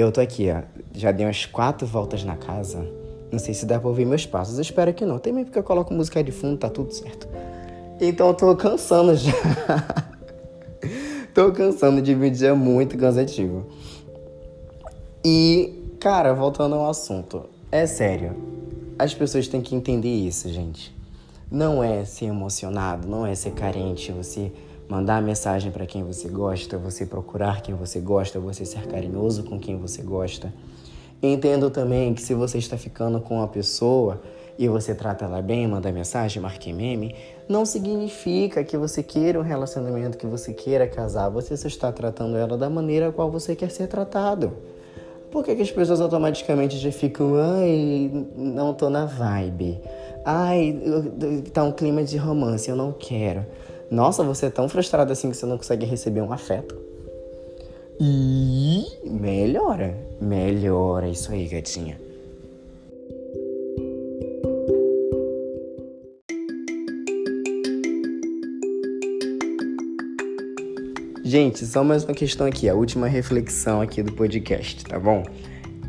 Eu 0.00 0.10
tô 0.10 0.18
aqui, 0.22 0.48
ó, 0.50 0.62
já 0.94 1.12
dei 1.12 1.26
umas 1.26 1.44
quatro 1.44 1.86
voltas 1.86 2.24
na 2.24 2.34
casa. 2.34 2.82
Não 3.30 3.38
sei 3.38 3.52
se 3.52 3.66
dá 3.66 3.78
pra 3.78 3.86
ouvir 3.86 4.06
meus 4.06 4.24
passos. 4.24 4.54
Eu 4.54 4.62
espero 4.62 4.94
que 4.94 5.04
não. 5.04 5.18
Também 5.18 5.44
porque 5.44 5.58
eu 5.58 5.62
coloco 5.62 5.92
música 5.92 6.24
de 6.24 6.32
fundo, 6.32 6.56
tá 6.56 6.70
tudo 6.70 6.90
certo. 6.90 7.28
Então 8.00 8.28
eu 8.28 8.34
tô 8.34 8.56
cansando 8.56 9.14
já. 9.14 9.30
tô 11.34 11.52
cansando 11.52 12.00
de 12.00 12.14
vídeo, 12.14 12.48
é 12.48 12.54
muito 12.54 12.96
cansativo. 12.96 13.66
E, 15.22 15.94
cara, 16.00 16.32
voltando 16.32 16.76
ao 16.76 16.88
assunto. 16.88 17.44
É 17.70 17.84
sério. 17.84 18.34
As 18.98 19.12
pessoas 19.12 19.48
têm 19.48 19.60
que 19.60 19.74
entender 19.74 20.08
isso, 20.08 20.48
gente. 20.48 20.96
Não 21.50 21.84
é 21.84 22.06
ser 22.06 22.24
emocionado, 22.24 23.06
não 23.06 23.26
é 23.26 23.34
ser 23.34 23.50
carente, 23.50 24.12
você 24.12 24.50
mandar 24.90 25.22
mensagem 25.22 25.70
para 25.70 25.86
quem 25.86 26.02
você 26.02 26.28
gosta, 26.28 26.76
você 26.76 27.06
procurar 27.06 27.62
quem 27.62 27.76
você 27.76 28.00
gosta, 28.00 28.40
você 28.40 28.64
ser 28.64 28.88
carinhoso 28.88 29.44
com 29.44 29.56
quem 29.56 29.76
você 29.76 30.02
gosta. 30.02 30.52
Entendo 31.22 31.70
também 31.70 32.12
que 32.12 32.20
se 32.20 32.34
você 32.34 32.58
está 32.58 32.76
ficando 32.76 33.20
com 33.20 33.36
uma 33.36 33.46
pessoa 33.46 34.20
e 34.58 34.66
você 34.66 34.92
trata 34.92 35.26
ela 35.26 35.40
bem, 35.40 35.68
manda 35.68 35.92
mensagem, 35.92 36.42
marque 36.42 36.72
meme, 36.72 37.14
não 37.48 37.64
significa 37.64 38.64
que 38.64 38.76
você 38.76 39.00
queira 39.00 39.38
um 39.38 39.42
relacionamento, 39.42 40.18
que 40.18 40.26
você 40.26 40.52
queira 40.52 40.88
casar. 40.88 41.28
Você 41.28 41.56
só 41.56 41.68
está 41.68 41.92
tratando 41.92 42.36
ela 42.36 42.58
da 42.58 42.68
maneira 42.68 43.12
qual 43.12 43.30
você 43.30 43.54
quer 43.54 43.70
ser 43.70 43.86
tratado. 43.86 44.52
Por 45.30 45.44
que, 45.44 45.54
que 45.54 45.62
as 45.62 45.70
pessoas 45.70 46.00
automaticamente 46.00 46.76
já 46.78 46.90
ficam, 46.90 47.36
ai, 47.36 48.26
não 48.36 48.74
tô 48.74 48.90
na 48.90 49.06
vibe. 49.06 49.80
Ai, 50.24 50.76
tá 51.52 51.62
um 51.62 51.70
clima 51.70 52.02
de 52.02 52.16
romance, 52.16 52.68
eu 52.68 52.74
não 52.74 52.90
quero. 52.90 53.46
Nossa, 53.90 54.22
você 54.22 54.46
é 54.46 54.50
tão 54.50 54.68
frustrado 54.68 55.12
assim 55.12 55.30
que 55.30 55.36
você 55.36 55.44
não 55.44 55.56
consegue 55.56 55.84
receber 55.84 56.20
um 56.20 56.32
afeto. 56.32 56.76
E 57.98 58.86
melhora, 59.04 59.96
melhora 60.20 61.08
isso 61.08 61.32
aí, 61.32 61.48
gatinha. 61.48 62.00
Gente, 71.24 71.66
só 71.66 71.82
mais 71.82 72.04
uma 72.04 72.14
questão 72.14 72.46
aqui, 72.46 72.68
a 72.68 72.74
última 72.74 73.08
reflexão 73.08 73.80
aqui 73.80 74.02
do 74.02 74.12
podcast, 74.12 74.84
tá 74.84 74.98
bom? 74.98 75.24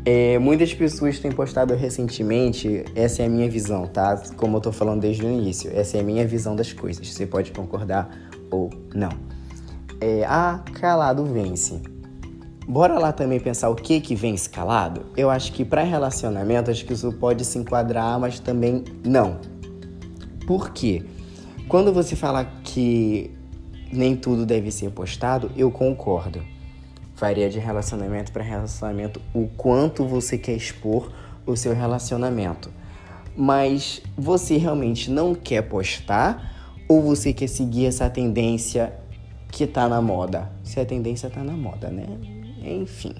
É, 0.04 0.36
muitas 0.40 0.74
pessoas 0.74 1.20
têm 1.20 1.30
postado 1.30 1.74
recentemente, 1.74 2.84
essa 2.92 3.22
é 3.22 3.26
a 3.26 3.28
minha 3.28 3.48
visão, 3.48 3.86
tá? 3.86 4.20
Como 4.36 4.56
eu 4.56 4.60
tô 4.60 4.72
falando 4.72 5.00
desde 5.00 5.24
o 5.24 5.30
início, 5.30 5.70
essa 5.72 5.96
é 5.96 6.00
a 6.00 6.02
minha 6.02 6.26
visão 6.26 6.56
das 6.56 6.72
coisas. 6.72 7.08
Você 7.08 7.24
pode 7.24 7.52
concordar 7.52 8.10
ou 8.50 8.68
não. 8.92 9.10
É, 10.00 10.24
ah, 10.26 10.60
calado 10.74 11.24
vence. 11.24 11.80
Bora 12.66 12.98
lá 12.98 13.12
também 13.12 13.38
pensar 13.38 13.68
o 13.68 13.76
que 13.76 14.00
que 14.00 14.16
vem 14.16 14.34
escalado? 14.34 15.06
Eu 15.16 15.30
acho 15.30 15.52
que 15.52 15.64
para 15.64 15.82
relacionamento 15.82 16.70
acho 16.70 16.84
que 16.84 16.92
isso 16.92 17.12
pode 17.12 17.44
se 17.44 17.58
enquadrar, 17.58 18.18
mas 18.18 18.40
também 18.40 18.84
não. 19.04 19.38
Por 20.48 20.70
quê? 20.70 21.04
Quando 21.68 21.92
você 21.92 22.16
fala 22.16 22.44
que 22.64 23.30
nem 23.92 24.16
tudo 24.16 24.44
deve 24.44 24.72
ser 24.72 24.90
postado, 24.90 25.52
eu 25.56 25.70
concordo 25.70 26.42
varia 27.22 27.48
de 27.48 27.60
relacionamento 27.60 28.32
para 28.32 28.42
relacionamento 28.42 29.20
o 29.32 29.46
quanto 29.56 30.04
você 30.04 30.36
quer 30.36 30.56
expor 30.56 31.08
o 31.46 31.56
seu 31.56 31.72
relacionamento. 31.72 32.68
Mas 33.36 34.02
você 34.18 34.56
realmente 34.56 35.08
não 35.08 35.32
quer 35.32 35.62
postar 35.62 36.82
ou 36.88 37.00
você 37.00 37.32
quer 37.32 37.46
seguir 37.46 37.86
essa 37.86 38.10
tendência 38.10 38.92
que 39.52 39.68
tá 39.68 39.88
na 39.88 40.02
moda? 40.02 40.50
Se 40.64 40.80
a 40.80 40.84
tendência 40.84 41.30
tá 41.30 41.44
na 41.44 41.52
moda, 41.52 41.90
né? 41.90 42.06
Enfim. 42.60 43.14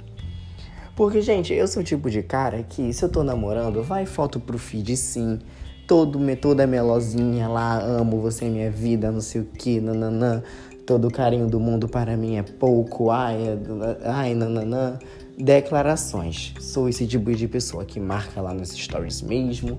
Porque, 0.97 1.23
gente, 1.23 1.55
eu 1.55 1.69
sou 1.69 1.81
o 1.81 1.85
tipo 1.85 2.11
de 2.11 2.25
cara 2.25 2.65
que, 2.65 2.93
se 2.93 3.05
eu 3.05 3.09
tô 3.09 3.23
namorando, 3.23 3.85
vai 3.85 4.05
foto 4.05 4.41
pro 4.41 4.59
feed 4.59 4.97
sim. 4.97 5.39
Todo, 5.87 6.19
toda 6.37 6.67
melosinha 6.67 7.47
lá, 7.47 7.81
amo 7.81 8.21
você, 8.21 8.47
minha 8.47 8.71
vida, 8.71 9.13
não 9.13 9.21
sei 9.21 9.43
o 9.43 9.45
que, 9.45 9.81
nananã 9.81 10.43
todo 10.87 11.09
o 11.09 11.11
carinho 11.11 11.47
do 11.47 11.61
mundo 11.61 11.89
para 11.89 12.17
mim 12.17 12.37
é 12.37 12.43
pouco, 12.43 13.11
ai, 13.11 13.37
é 13.37 13.59
ai, 14.05 14.35
nananã. 14.35 14.99
Declarações. 15.39 16.55
Sou 16.61 16.89
esse 16.89 17.07
tipo 17.07 17.35
de 17.35 17.49
pessoa 17.49 17.85
que 17.85 17.99
marca 17.99 18.41
lá 18.41 18.53
nos 18.53 18.71
stories 18.71 19.23
mesmo 19.23 19.79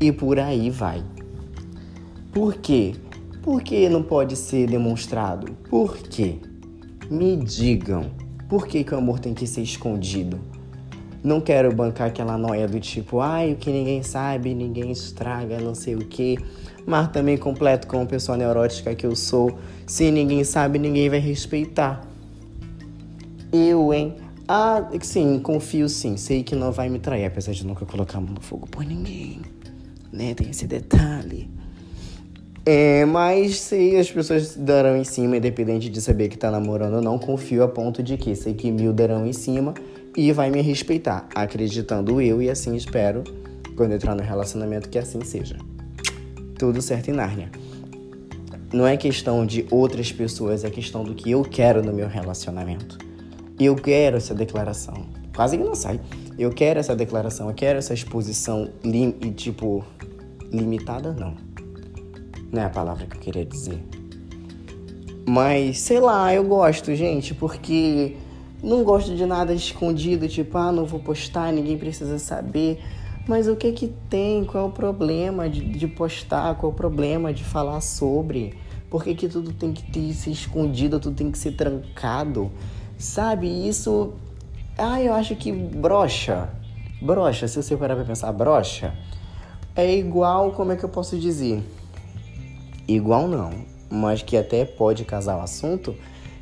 e 0.00 0.10
por 0.10 0.38
aí 0.38 0.70
vai. 0.70 1.02
Por 2.32 2.54
quê? 2.54 2.94
Por 3.42 3.62
que 3.62 3.88
não 3.88 4.02
pode 4.02 4.36
ser 4.36 4.68
demonstrado? 4.68 5.52
Por 5.68 5.96
quê? 5.98 6.36
Me 7.10 7.36
digam. 7.36 8.10
Por 8.48 8.66
que, 8.66 8.82
que 8.82 8.94
o 8.94 8.98
amor 8.98 9.18
tem 9.18 9.34
que 9.34 9.46
ser 9.46 9.62
escondido? 9.62 10.40
Não 11.22 11.40
quero 11.40 11.74
bancar 11.74 12.08
aquela 12.08 12.38
noia 12.38 12.66
do 12.66 12.78
tipo, 12.78 13.20
ai, 13.20 13.52
o 13.52 13.56
que 13.56 13.70
ninguém 13.70 14.02
sabe, 14.02 14.54
ninguém 14.54 14.90
estraga, 14.90 15.58
não 15.58 15.74
sei 15.74 15.94
o 15.94 15.98
que 15.98 16.38
mas 16.88 17.08
também 17.08 17.36
completo 17.36 17.86
como 17.86 18.06
pessoa 18.06 18.38
neurótica 18.38 18.94
que 18.94 19.04
eu 19.04 19.14
sou. 19.14 19.58
Se 19.86 20.10
ninguém 20.10 20.42
sabe, 20.42 20.78
ninguém 20.78 21.10
vai 21.10 21.18
respeitar. 21.18 22.02
Eu, 23.52 23.92
hein? 23.92 24.14
Ah, 24.48 24.88
sim, 25.02 25.38
confio 25.38 25.86
sim. 25.86 26.16
Sei 26.16 26.42
que 26.42 26.56
não 26.56 26.72
vai 26.72 26.88
me 26.88 26.98
trair, 26.98 27.26
apesar 27.26 27.52
de 27.52 27.66
nunca 27.66 27.84
colocar 27.84 28.16
a 28.16 28.20
mão 28.22 28.32
no 28.32 28.40
fogo 28.40 28.66
por 28.66 28.86
ninguém. 28.86 29.42
Né? 30.10 30.32
Tem 30.32 30.48
esse 30.48 30.66
detalhe. 30.66 31.50
É, 32.64 33.04
mas 33.04 33.60
sei 33.60 33.98
as 33.98 34.10
pessoas 34.10 34.56
darão 34.56 34.96
em 34.96 35.04
cima, 35.04 35.36
independente 35.36 35.90
de 35.90 36.00
saber 36.00 36.30
que 36.30 36.38
tá 36.38 36.50
namorando 36.50 36.94
ou 36.94 37.02
não, 37.02 37.18
confio 37.18 37.62
a 37.62 37.68
ponto 37.68 38.02
de 38.02 38.16
que 38.16 38.34
sei 38.34 38.54
que 38.54 38.70
mil 38.70 38.94
darão 38.94 39.26
em 39.26 39.32
cima 39.34 39.74
e 40.16 40.32
vai 40.32 40.50
me 40.50 40.62
respeitar, 40.62 41.28
acreditando 41.34 42.20
eu 42.20 42.42
e 42.42 42.50
assim 42.50 42.74
espero, 42.76 43.24
quando 43.76 43.92
entrar 43.92 44.14
no 44.14 44.22
relacionamento, 44.22 44.88
que 44.88 44.98
assim 44.98 45.22
seja 45.22 45.56
tudo 46.58 46.82
certo 46.82 47.08
em 47.08 47.14
Nárnia. 47.14 47.50
Não 48.72 48.86
é 48.86 48.96
questão 48.96 49.46
de 49.46 49.66
outras 49.70 50.12
pessoas, 50.12 50.64
é 50.64 50.70
questão 50.70 51.04
do 51.04 51.14
que 51.14 51.30
eu 51.30 51.42
quero 51.42 51.82
no 51.82 51.92
meu 51.92 52.08
relacionamento. 52.08 52.98
Eu 53.58 53.74
quero 53.74 54.16
essa 54.16 54.34
declaração. 54.34 55.06
Quase 55.34 55.56
que 55.56 55.64
não 55.64 55.74
sai. 55.74 56.00
Eu 56.38 56.50
quero 56.50 56.78
essa 56.78 56.94
declaração, 56.94 57.48
eu 57.48 57.54
quero 57.54 57.78
essa 57.78 57.94
exposição 57.94 58.70
lim 58.84 59.12
tipo 59.34 59.84
limitada 60.52 61.12
não. 61.12 61.34
Não 62.52 62.62
é 62.62 62.64
a 62.64 62.70
palavra 62.70 63.06
que 63.06 63.16
eu 63.16 63.20
queria 63.20 63.44
dizer. 63.44 63.82
Mas 65.26 65.78
sei 65.78 66.00
lá, 66.00 66.34
eu 66.34 66.44
gosto, 66.44 66.94
gente, 66.94 67.34
porque 67.34 68.16
não 68.62 68.82
gosto 68.82 69.14
de 69.14 69.26
nada 69.26 69.52
escondido, 69.52 70.28
tipo, 70.28 70.56
ah, 70.58 70.72
não 70.72 70.84
vou 70.84 71.00
postar, 71.00 71.52
ninguém 71.52 71.76
precisa 71.76 72.18
saber. 72.18 72.80
Mas 73.28 73.46
o 73.46 73.54
que 73.54 73.72
que 73.72 73.88
tem? 74.08 74.42
Qual 74.42 74.64
é 74.64 74.66
o 74.66 74.72
problema 74.72 75.50
de, 75.50 75.60
de 75.60 75.86
postar? 75.86 76.54
Qual 76.54 76.72
é 76.72 76.74
o 76.74 76.76
problema 76.76 77.30
de 77.30 77.44
falar 77.44 77.82
sobre? 77.82 78.54
Por 78.88 79.04
que, 79.04 79.14
que 79.14 79.28
tudo 79.28 79.52
tem 79.52 79.70
que 79.70 79.82
ter, 79.82 80.14
ser 80.14 80.30
escondido, 80.30 80.98
tudo 80.98 81.14
tem 81.14 81.30
que 81.30 81.36
ser 81.36 81.52
trancado? 81.52 82.50
Sabe, 82.96 83.46
isso. 83.68 84.14
Ah, 84.78 85.02
eu 85.02 85.12
acho 85.12 85.36
que 85.36 85.52
brocha. 85.52 86.48
Brocha, 87.02 87.46
se 87.46 87.62
você 87.62 87.76
parar 87.76 87.96
pra 87.96 88.04
pensar, 88.06 88.32
brocha. 88.32 88.94
É 89.76 89.94
igual, 89.94 90.52
como 90.52 90.72
é 90.72 90.76
que 90.76 90.84
eu 90.84 90.88
posso 90.88 91.18
dizer? 91.18 91.62
Igual 92.88 93.28
não, 93.28 93.50
mas 93.90 94.22
que 94.22 94.38
até 94.38 94.64
pode 94.64 95.04
casar 95.04 95.36
o 95.36 95.42
assunto. 95.42 95.94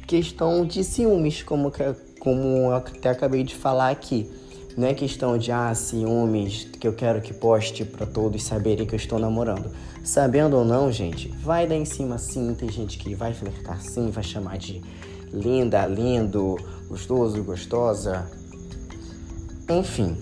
Questão 0.06 0.64
de 0.64 0.84
ciúmes, 0.84 1.42
como, 1.42 1.72
como 2.20 2.40
eu 2.40 2.76
até 2.76 3.08
acabei 3.08 3.42
de 3.42 3.56
falar 3.56 3.90
aqui 3.90 4.30
Não 4.76 4.86
é 4.86 4.92
questão 4.92 5.38
de, 5.38 5.50
ah, 5.50 5.74
ciúmes, 5.74 6.64
que 6.78 6.86
eu 6.86 6.92
quero 6.92 7.22
que 7.22 7.32
poste 7.32 7.82
para 7.82 8.04
todos 8.04 8.42
saberem 8.42 8.86
que 8.86 8.94
eu 8.94 8.98
estou 8.98 9.18
namorando. 9.18 9.70
Sabendo 10.04 10.58
ou 10.58 10.64
não, 10.64 10.92
gente, 10.92 11.28
vai 11.42 11.66
dar 11.66 11.76
em 11.76 11.86
cima 11.86 12.18
sim. 12.18 12.54
Tem 12.54 12.70
gente 12.70 12.98
que 12.98 13.14
vai 13.14 13.32
flertar 13.32 13.80
sim, 13.80 14.10
vai 14.10 14.22
chamar 14.22 14.58
de 14.58 14.82
linda, 15.32 15.86
lindo, 15.86 16.56
gostoso, 16.88 17.42
gostosa. 17.42 18.30
Enfim, 19.68 20.16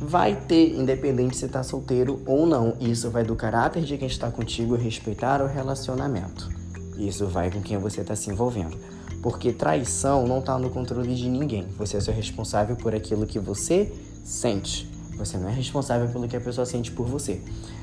vai 0.00 0.34
ter, 0.34 0.74
independente 0.74 1.36
se 1.36 1.46
tá 1.46 1.62
solteiro 1.62 2.22
ou 2.26 2.44
não. 2.44 2.76
Isso 2.80 3.08
vai 3.08 3.22
do 3.22 3.36
caráter 3.36 3.84
de 3.84 3.96
quem 3.96 4.08
está 4.08 4.32
contigo 4.32 4.74
respeitar 4.74 5.40
o 5.40 5.46
relacionamento. 5.46 6.48
Isso 6.98 7.26
vai 7.26 7.50
com 7.50 7.62
quem 7.62 7.78
você 7.78 8.00
está 8.00 8.16
se 8.16 8.30
envolvendo. 8.30 8.76
Porque 9.22 9.52
traição 9.52 10.26
não 10.26 10.40
está 10.40 10.58
no 10.58 10.68
controle 10.68 11.14
de 11.14 11.28
ninguém. 11.28 11.66
Você 11.78 11.96
é 11.96 12.00
só 12.00 12.10
responsável 12.10 12.76
por 12.76 12.94
aquilo 12.94 13.24
que 13.24 13.38
você 13.38 13.92
sente. 14.24 14.90
Você 15.16 15.38
não 15.38 15.48
é 15.48 15.52
responsável 15.52 16.08
pelo 16.08 16.26
que 16.26 16.36
a 16.36 16.40
pessoa 16.40 16.66
sente 16.66 16.90
por 16.90 17.06
você. 17.06 17.40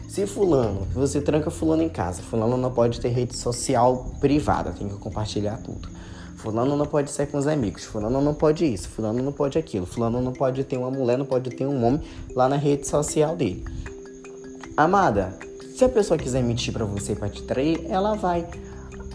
Se 0.10 0.26
fulano, 0.28 0.88
você 0.94 1.22
tranca 1.22 1.50
fulano 1.50 1.84
em 1.84 1.90
casa, 1.90 2.22
fulano 2.22 2.58
não 2.58 2.72
pode 2.72 3.00
ter 3.00 3.10
rede 3.10 3.38
social 3.38 4.12
privada, 4.20 4.72
tem 4.72 4.90
que 4.90 4.96
compartilhar 4.96 5.58
tudo. 5.58 5.88
Fulano 6.36 6.76
não 6.76 6.86
pode 6.86 7.12
sair 7.12 7.28
com 7.28 7.38
os 7.38 7.48
amigos, 7.48 7.84
fulano 7.84 8.22
não 8.22 8.34
pode 8.34 8.66
isso, 8.66 8.90
fulano 8.90 9.22
não 9.22 9.32
pode 9.32 9.58
aquilo, 9.58 9.86
fulano 9.86 10.22
não 10.22 10.34
pode 10.34 10.64
ter 10.64 10.78
uma 10.78 10.90
mulher, 10.90 11.18
não 11.18 11.26
pode 11.26 11.50
ter 11.50 11.66
um 11.66 11.86
homem 11.86 12.02
lá 12.34 12.50
na 12.50 12.56
rede 12.56 12.88
social 12.88 13.36
dele. 13.36 13.64
Amada, 14.76 15.38
se 15.76 15.84
a 15.84 15.90
pessoa 15.90 16.18
quiser 16.18 16.42
mentir 16.42 16.74
para 16.74 16.86
você 16.86 17.14
para 17.14 17.30
te 17.30 17.44
trair, 17.44 17.86
ela 17.90 18.16
vai. 18.16 18.48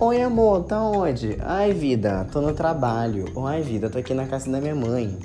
Oi, 0.07 0.21
amor, 0.21 0.65
tá 0.65 0.83
onde? 0.83 1.39
Ai, 1.41 1.73
vida, 1.73 2.29
tô 2.31 2.43
no 2.43 2.53
trabalho. 2.53 3.25
Ai, 3.47 3.63
vida, 3.63 3.89
tô 3.89 3.97
aqui 3.97 4.13
na 4.13 4.27
casa 4.27 4.51
da 4.51 4.61
minha 4.61 4.75
mãe. 4.75 5.19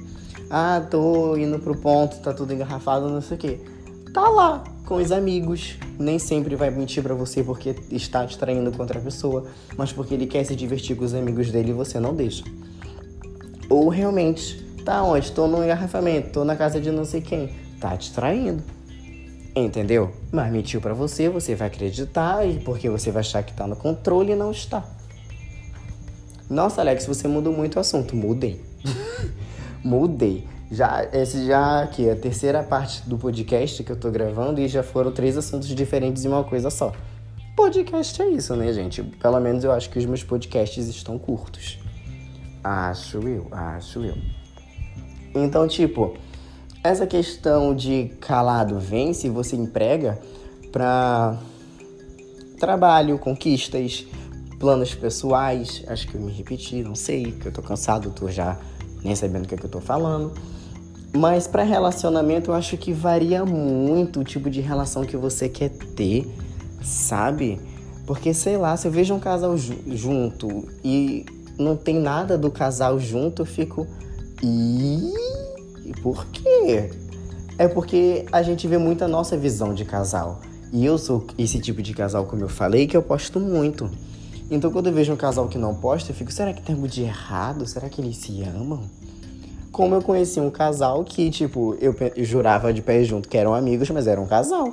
Ah, 0.50 0.82
tô 0.90 1.36
indo 1.36 1.60
pro 1.60 1.76
ponto, 1.76 2.16
tá 2.20 2.32
tudo 2.32 2.54
engarrafado, 2.54 3.10
não 3.10 3.20
sei 3.20 3.36
o 3.36 3.40
quê. 3.42 3.60
Tá 4.14 4.30
lá, 4.30 4.64
com 4.86 4.96
os 4.96 5.12
amigos. 5.12 5.76
Nem 6.00 6.18
sempre 6.18 6.56
vai 6.56 6.72
mentir 6.72 7.04
para 7.04 7.14
você 7.14 7.44
porque 7.44 7.76
está 7.92 8.26
te 8.26 8.38
traindo 8.38 8.72
contra 8.72 9.00
a 9.00 9.02
pessoa, 9.02 9.48
mas 9.76 9.92
porque 9.92 10.14
ele 10.14 10.28
quer 10.28 10.46
se 10.46 10.56
divertir 10.56 10.96
com 10.96 11.04
os 11.04 11.14
amigos 11.14 11.52
dele 11.52 11.72
e 11.72 11.74
você 11.74 12.00
não 12.00 12.16
deixa. 12.16 12.46
Ou 13.70 13.90
realmente, 13.90 14.66
tá 14.86 15.04
onde? 15.04 15.26
Estou 15.26 15.46
no 15.46 15.62
engarrafamento, 15.62 16.30
tô 16.30 16.46
na 16.46 16.56
casa 16.56 16.80
de 16.80 16.90
não 16.90 17.04
sei 17.04 17.20
quem. 17.20 17.50
Tá 17.82 17.98
te 17.98 18.14
traindo. 18.14 18.64
Entendeu? 19.66 20.12
Mas 20.32 20.52
mentiu 20.52 20.80
para 20.80 20.94
você, 20.94 21.30
você 21.30 21.56
vai 21.56 21.68
acreditar 21.68 22.48
e 22.48 22.60
porque 22.60 22.90
você 22.90 23.12
vai 23.12 23.22
achar 23.22 23.44
que 23.44 23.54
tá 23.54 23.68
no 23.68 23.76
controle 23.76 24.32
e 24.32 24.36
não 24.36 24.52
está. 24.52 24.84
Nossa, 26.50 26.82
Alex, 26.82 27.06
você 27.06 27.28
mudou 27.28 27.54
muito 27.54 27.76
o 27.76 27.80
assunto. 27.80 28.16
Mudei. 28.16 28.62
Mudei. 29.84 30.48
Já, 30.72 31.04
esse 31.12 31.46
já 31.48 31.84
aqui 31.84 32.08
é 32.08 32.12
a 32.12 32.16
terceira 32.16 32.62
parte 32.62 33.08
do 33.10 33.18
podcast 33.18 33.84
que 33.84 33.92
eu 33.92 33.96
tô 33.96 34.12
gravando 34.12 34.62
e 34.62 34.68
já 34.68 34.84
foram 34.84 35.12
três 35.12 35.36
assuntos 35.36 35.68
diferentes 35.68 36.26
em 36.26 36.28
uma 36.28 36.44
coisa 36.44 36.70
só. 36.70 36.94
Podcast 37.56 38.22
é 38.22 38.30
isso, 38.30 38.56
né, 38.56 38.72
gente? 38.72 39.04
Pelo 39.04 39.40
menos 39.40 39.64
eu 39.64 39.72
acho 39.72 39.90
que 39.90 40.00
os 40.00 40.06
meus 40.06 40.24
podcasts 40.24 40.88
estão 40.88 41.18
curtos. 41.18 41.80
Acho 42.64 43.28
eu, 43.28 43.48
acho 43.52 44.06
eu. 44.06 44.16
Então, 45.36 45.68
tipo, 45.68 46.16
essa 46.90 47.06
questão 47.06 47.76
de 47.76 48.12
calado 48.20 48.80
vence 48.80 49.30
você 49.30 49.56
emprega 49.56 50.20
pra 50.72 51.38
trabalho, 52.60 53.20
conquistas, 53.20 54.08
planos 54.60 54.96
pessoais. 54.96 55.84
Acho 55.88 56.08
que 56.08 56.16
eu 56.16 56.22
me 56.22 56.32
repeti, 56.32 56.82
não 56.82 56.96
sei, 56.96 57.32
que 57.32 57.48
eu 57.48 57.52
tô 57.52 57.62
cansado, 57.62 58.10
tô 58.10 58.28
já 58.28 58.58
nem 59.04 59.16
sabendo 59.16 59.46
o 59.46 59.48
que, 59.48 59.54
é 59.54 59.58
que 59.58 59.66
eu 59.66 59.70
tô 59.70 59.80
falando. 59.80 60.34
Mas 61.16 61.48
para 61.48 61.64
relacionamento 61.64 62.52
eu 62.52 62.56
acho 62.56 62.76
que 62.76 62.92
varia 62.92 63.46
muito 63.46 64.22
o 64.22 64.24
tipo 64.24 64.50
de 64.50 64.60
relação 64.60 65.04
que 65.04 65.16
você 65.16 65.48
quer 65.48 65.70
ter, 65.70 66.28
sabe? 66.82 67.60
Porque 68.08 68.34
sei 68.34 68.58
lá, 68.58 68.76
se 68.76 68.88
eu 68.88 68.92
vejo 68.92 69.14
um 69.14 69.20
casal 69.20 69.56
junto 69.58 70.68
e 70.84 71.24
não 71.58 71.76
tem 71.76 72.00
nada 72.00 72.36
do 72.36 72.50
casal 72.50 73.00
junto, 73.00 73.44
eu 73.44 73.46
fico. 73.46 73.88
E 75.90 76.02
por 76.02 76.28
quê? 76.28 76.92
É 77.58 77.68
porque 77.68 78.26
a 78.32 78.44
gente 78.44 78.68
vê 78.68 78.78
muito 78.78 79.04
a 79.04 79.08
nossa 79.08 79.36
visão 79.36 79.74
de 79.74 79.84
casal. 79.84 80.40
E 80.72 80.86
eu 80.86 81.00
sou 81.00 81.26
esse 81.36 81.60
tipo 81.60 81.82
de 81.82 81.96
casal, 81.96 82.26
como 82.26 82.44
eu 82.44 82.48
falei, 82.48 82.86
que 82.86 82.96
eu 82.96 83.02
posto 83.02 83.40
muito. 83.40 83.90
Então 84.52 84.72
quando 84.72 84.86
eu 84.86 84.94
vejo 84.94 85.12
um 85.12 85.16
casal 85.16 85.48
que 85.48 85.58
não 85.58 85.74
posta, 85.74 86.12
eu 86.12 86.16
fico, 86.16 86.32
será 86.32 86.54
que 86.54 86.62
tem 86.62 86.76
algo 86.76 86.88
de 86.88 87.02
errado? 87.02 87.66
Será 87.66 87.90
que 87.90 88.00
eles 88.00 88.18
se 88.18 88.44
amam? 88.44 88.84
Como 89.72 89.96
eu 89.96 90.02
conheci 90.02 90.40
um 90.40 90.52
casal 90.52 91.04
que, 91.04 91.32
tipo, 91.32 91.76
eu, 91.82 91.96
jurava 92.18 92.72
de 92.72 92.84
pé 92.84 93.04
junto 93.04 93.28
que 93.28 93.38
eram 93.38 93.56
amigos, 93.56 93.90
mas 93.90 94.06
eram 94.06 94.24
um 94.24 94.28
casal. 94.28 94.72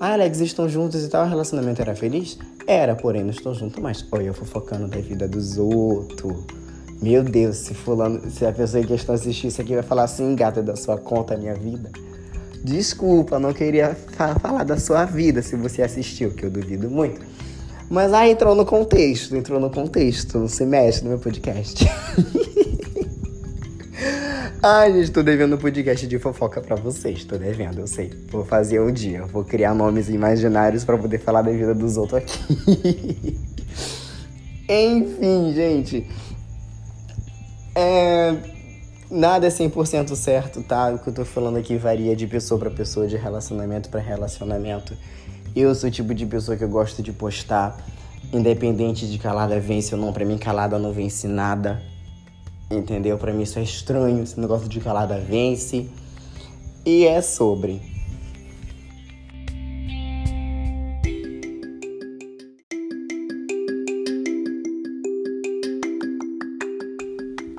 Ah, 0.00 0.14
Alex, 0.14 0.40
estão 0.40 0.68
juntos 0.68 1.04
e 1.04 1.08
tal, 1.08 1.24
o 1.24 1.28
relacionamento 1.28 1.80
era 1.80 1.94
feliz? 1.94 2.36
Era, 2.66 2.96
porém 2.96 3.22
não 3.22 3.30
estão 3.30 3.54
juntos 3.54 3.80
mais. 3.80 4.04
Olha, 4.10 4.24
eu 4.24 4.34
fofocando 4.34 4.88
da 4.88 4.98
vida 4.98 5.28
dos 5.28 5.56
outros. 5.56 6.63
Meu 7.02 7.22
Deus, 7.22 7.56
se 7.58 7.74
fulano, 7.74 8.30
se 8.30 8.46
a 8.46 8.52
pessoa 8.52 8.82
que 8.84 8.94
está 8.94 9.12
assistindo 9.14 9.50
isso 9.50 9.60
aqui 9.60 9.74
vai 9.74 9.82
falar 9.82 10.04
assim, 10.04 10.34
gata, 10.34 10.62
da 10.62 10.76
sua 10.76 10.96
conta, 10.96 11.36
minha 11.36 11.54
vida. 11.54 11.90
Desculpa, 12.62 13.38
não 13.38 13.52
queria 13.52 13.94
falar 14.40 14.64
da 14.64 14.78
sua 14.78 15.04
vida 15.04 15.42
se 15.42 15.54
você 15.54 15.82
assistiu, 15.82 16.30
que 16.30 16.44
eu 16.44 16.50
duvido 16.50 16.88
muito. 16.90 17.20
Mas 17.90 18.12
ah, 18.12 18.26
entrou 18.26 18.54
no 18.54 18.64
contexto, 18.64 19.36
entrou 19.36 19.60
no 19.60 19.70
contexto, 19.70 20.38
não 20.38 20.48
se 20.48 20.64
mexe 20.64 21.02
no 21.04 21.10
meu 21.10 21.18
podcast. 21.18 21.84
Ai, 24.66 24.94
gente, 24.94 25.10
tô 25.10 25.22
devendo 25.22 25.56
um 25.56 25.58
podcast 25.58 26.06
de 26.06 26.18
fofoca 26.18 26.58
pra 26.62 26.74
vocês. 26.74 27.22
Tô 27.22 27.36
devendo, 27.36 27.80
eu 27.80 27.86
sei. 27.86 28.10
Vou 28.30 28.46
fazer 28.46 28.80
um 28.80 28.90
dia. 28.90 29.26
Vou 29.26 29.44
criar 29.44 29.74
nomes 29.74 30.08
imaginários 30.08 30.84
para 30.84 30.96
poder 30.96 31.18
falar 31.18 31.42
da 31.42 31.52
vida 31.52 31.74
dos 31.74 31.98
outros 31.98 32.22
aqui. 32.22 33.38
Enfim, 34.66 35.52
gente. 35.54 36.06
É... 37.74 38.36
Nada 39.10 39.46
é 39.46 39.50
100% 39.50 40.14
certo, 40.16 40.62
tá? 40.62 40.90
O 40.90 40.98
que 40.98 41.08
eu 41.08 41.14
tô 41.14 41.24
falando 41.24 41.56
aqui 41.56 41.76
varia 41.76 42.16
de 42.16 42.26
pessoa 42.26 42.58
para 42.58 42.70
pessoa, 42.70 43.06
de 43.06 43.16
relacionamento 43.16 43.88
para 43.88 44.00
relacionamento. 44.00 44.96
Eu 45.54 45.74
sou 45.74 45.88
o 45.88 45.92
tipo 45.92 46.14
de 46.14 46.26
pessoa 46.26 46.56
que 46.56 46.64
eu 46.64 46.68
gosto 46.68 47.02
de 47.02 47.12
postar, 47.12 47.76
independente 48.32 49.06
de 49.06 49.18
calada 49.18 49.60
vence 49.60 49.94
ou 49.94 50.00
não. 50.00 50.12
Pra 50.12 50.24
mim, 50.24 50.38
calada 50.38 50.78
não 50.78 50.92
vence 50.92 51.28
nada 51.28 51.80
Entendeu? 52.70 53.18
Para 53.18 53.32
mim 53.32 53.42
isso 53.42 53.58
é 53.58 53.62
estranho, 53.62 54.22
esse 54.22 54.38
negócio 54.40 54.68
de 54.68 54.80
calada 54.80 55.18
vence. 55.18 55.88
E 56.84 57.04
é 57.04 57.20
sobre. 57.20 57.80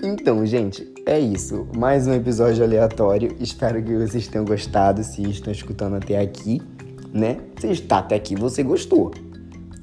Então, 0.06 0.46
gente, 0.46 0.88
é 1.04 1.20
isso. 1.20 1.68
Mais 1.76 2.06
um 2.06 2.14
episódio 2.14 2.64
aleatório. 2.64 3.36
Espero 3.40 3.82
que 3.82 3.92
vocês 3.98 4.28
tenham 4.28 4.46
gostado. 4.46 5.04
Se 5.04 5.24
estão 5.24 5.52
escutando 5.52 5.96
até 5.96 6.20
aqui, 6.20 6.62
né? 7.12 7.40
Se 7.60 7.72
está 7.72 7.98
até 7.98 8.14
aqui, 8.14 8.36
você 8.36 8.62
gostou. 8.62 9.12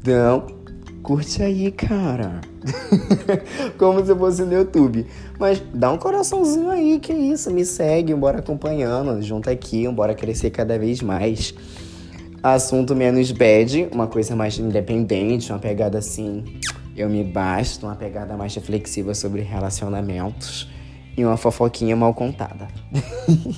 Então, 0.01 0.47
curte 1.03 1.43
aí, 1.43 1.73
cara. 1.73 2.41
Como 3.77 4.07
se 4.07 4.15
fosse 4.15 4.45
no 4.45 4.53
YouTube. 4.53 5.05
Mas 5.41 5.61
dá 5.75 5.91
um 5.91 5.99
coraçãozinho 5.99 6.71
aí, 6.71 7.01
que 7.01 7.13
isso, 7.13 7.51
me 7.51 7.65
segue, 7.65 8.15
bora 8.15 8.39
acompanhando, 8.39 9.21
junto 9.23 9.51
aqui, 9.51 9.89
bora 9.89 10.15
crescer 10.15 10.51
cada 10.51 10.79
vez 10.79 11.03
mais. 11.03 11.53
Assunto 12.41 12.95
menos 12.95 13.33
bad, 13.33 13.89
uma 13.93 14.07
coisa 14.07 14.37
mais 14.37 14.57
independente, 14.57 15.51
uma 15.51 15.59
pegada 15.59 15.99
assim, 15.99 16.45
eu 16.97 17.09
me 17.09 17.25
basto, 17.25 17.87
uma 17.87 17.97
pegada 17.97 18.37
mais 18.37 18.55
reflexiva 18.55 19.15
sobre 19.15 19.43
relacionamentos 19.43 20.71
e 21.17 21.25
uma 21.25 21.37
fofoquinha 21.37 21.97
mal 21.97 22.15
contada. 22.15 22.69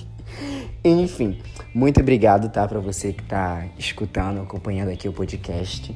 Enfim, 0.85 1.38
muito 1.75 2.01
obrigado, 2.01 2.51
tá, 2.51 2.66
para 2.68 2.81
você 2.81 3.12
que 3.12 3.23
tá 3.23 3.66
escutando, 3.79 4.40
acompanhando 4.40 4.90
aqui 4.90 5.09
o 5.09 5.12
podcast 5.12 5.94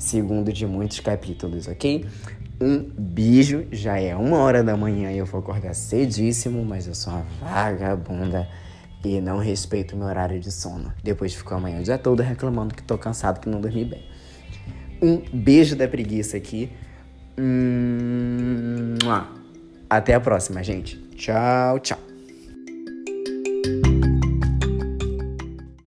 segundo 0.00 0.50
de 0.50 0.66
muitos 0.66 0.98
capítulos, 0.98 1.68
ok? 1.68 2.06
Um 2.60 2.90
beijo, 2.98 3.66
já 3.70 3.98
é 4.00 4.16
uma 4.16 4.38
hora 4.38 4.64
da 4.64 4.76
manhã 4.76 5.12
e 5.12 5.18
eu 5.18 5.26
vou 5.26 5.40
acordar 5.40 5.74
cedíssimo, 5.74 6.64
mas 6.64 6.86
eu 6.86 6.94
sou 6.94 7.12
uma 7.12 7.26
vagabunda 7.40 8.48
e 9.04 9.20
não 9.20 9.38
respeito 9.38 9.96
meu 9.96 10.06
horário 10.06 10.40
de 10.40 10.50
sono. 10.50 10.92
Depois 11.02 11.34
ficou 11.34 11.56
amanhã 11.56 11.80
o 11.80 11.82
dia 11.82 11.98
todo 11.98 12.22
reclamando 12.22 12.74
que 12.74 12.82
tô 12.82 12.98
cansado, 12.98 13.40
que 13.40 13.48
não 13.48 13.60
dormi 13.60 13.84
bem. 13.84 14.02
Um 15.02 15.22
beijo 15.32 15.76
da 15.76 15.88
preguiça 15.88 16.36
aqui. 16.36 16.70
Hum, 17.38 18.96
até 19.88 20.14
a 20.14 20.20
próxima, 20.20 20.62
gente. 20.62 20.96
Tchau, 21.16 21.78
tchau. 21.80 22.09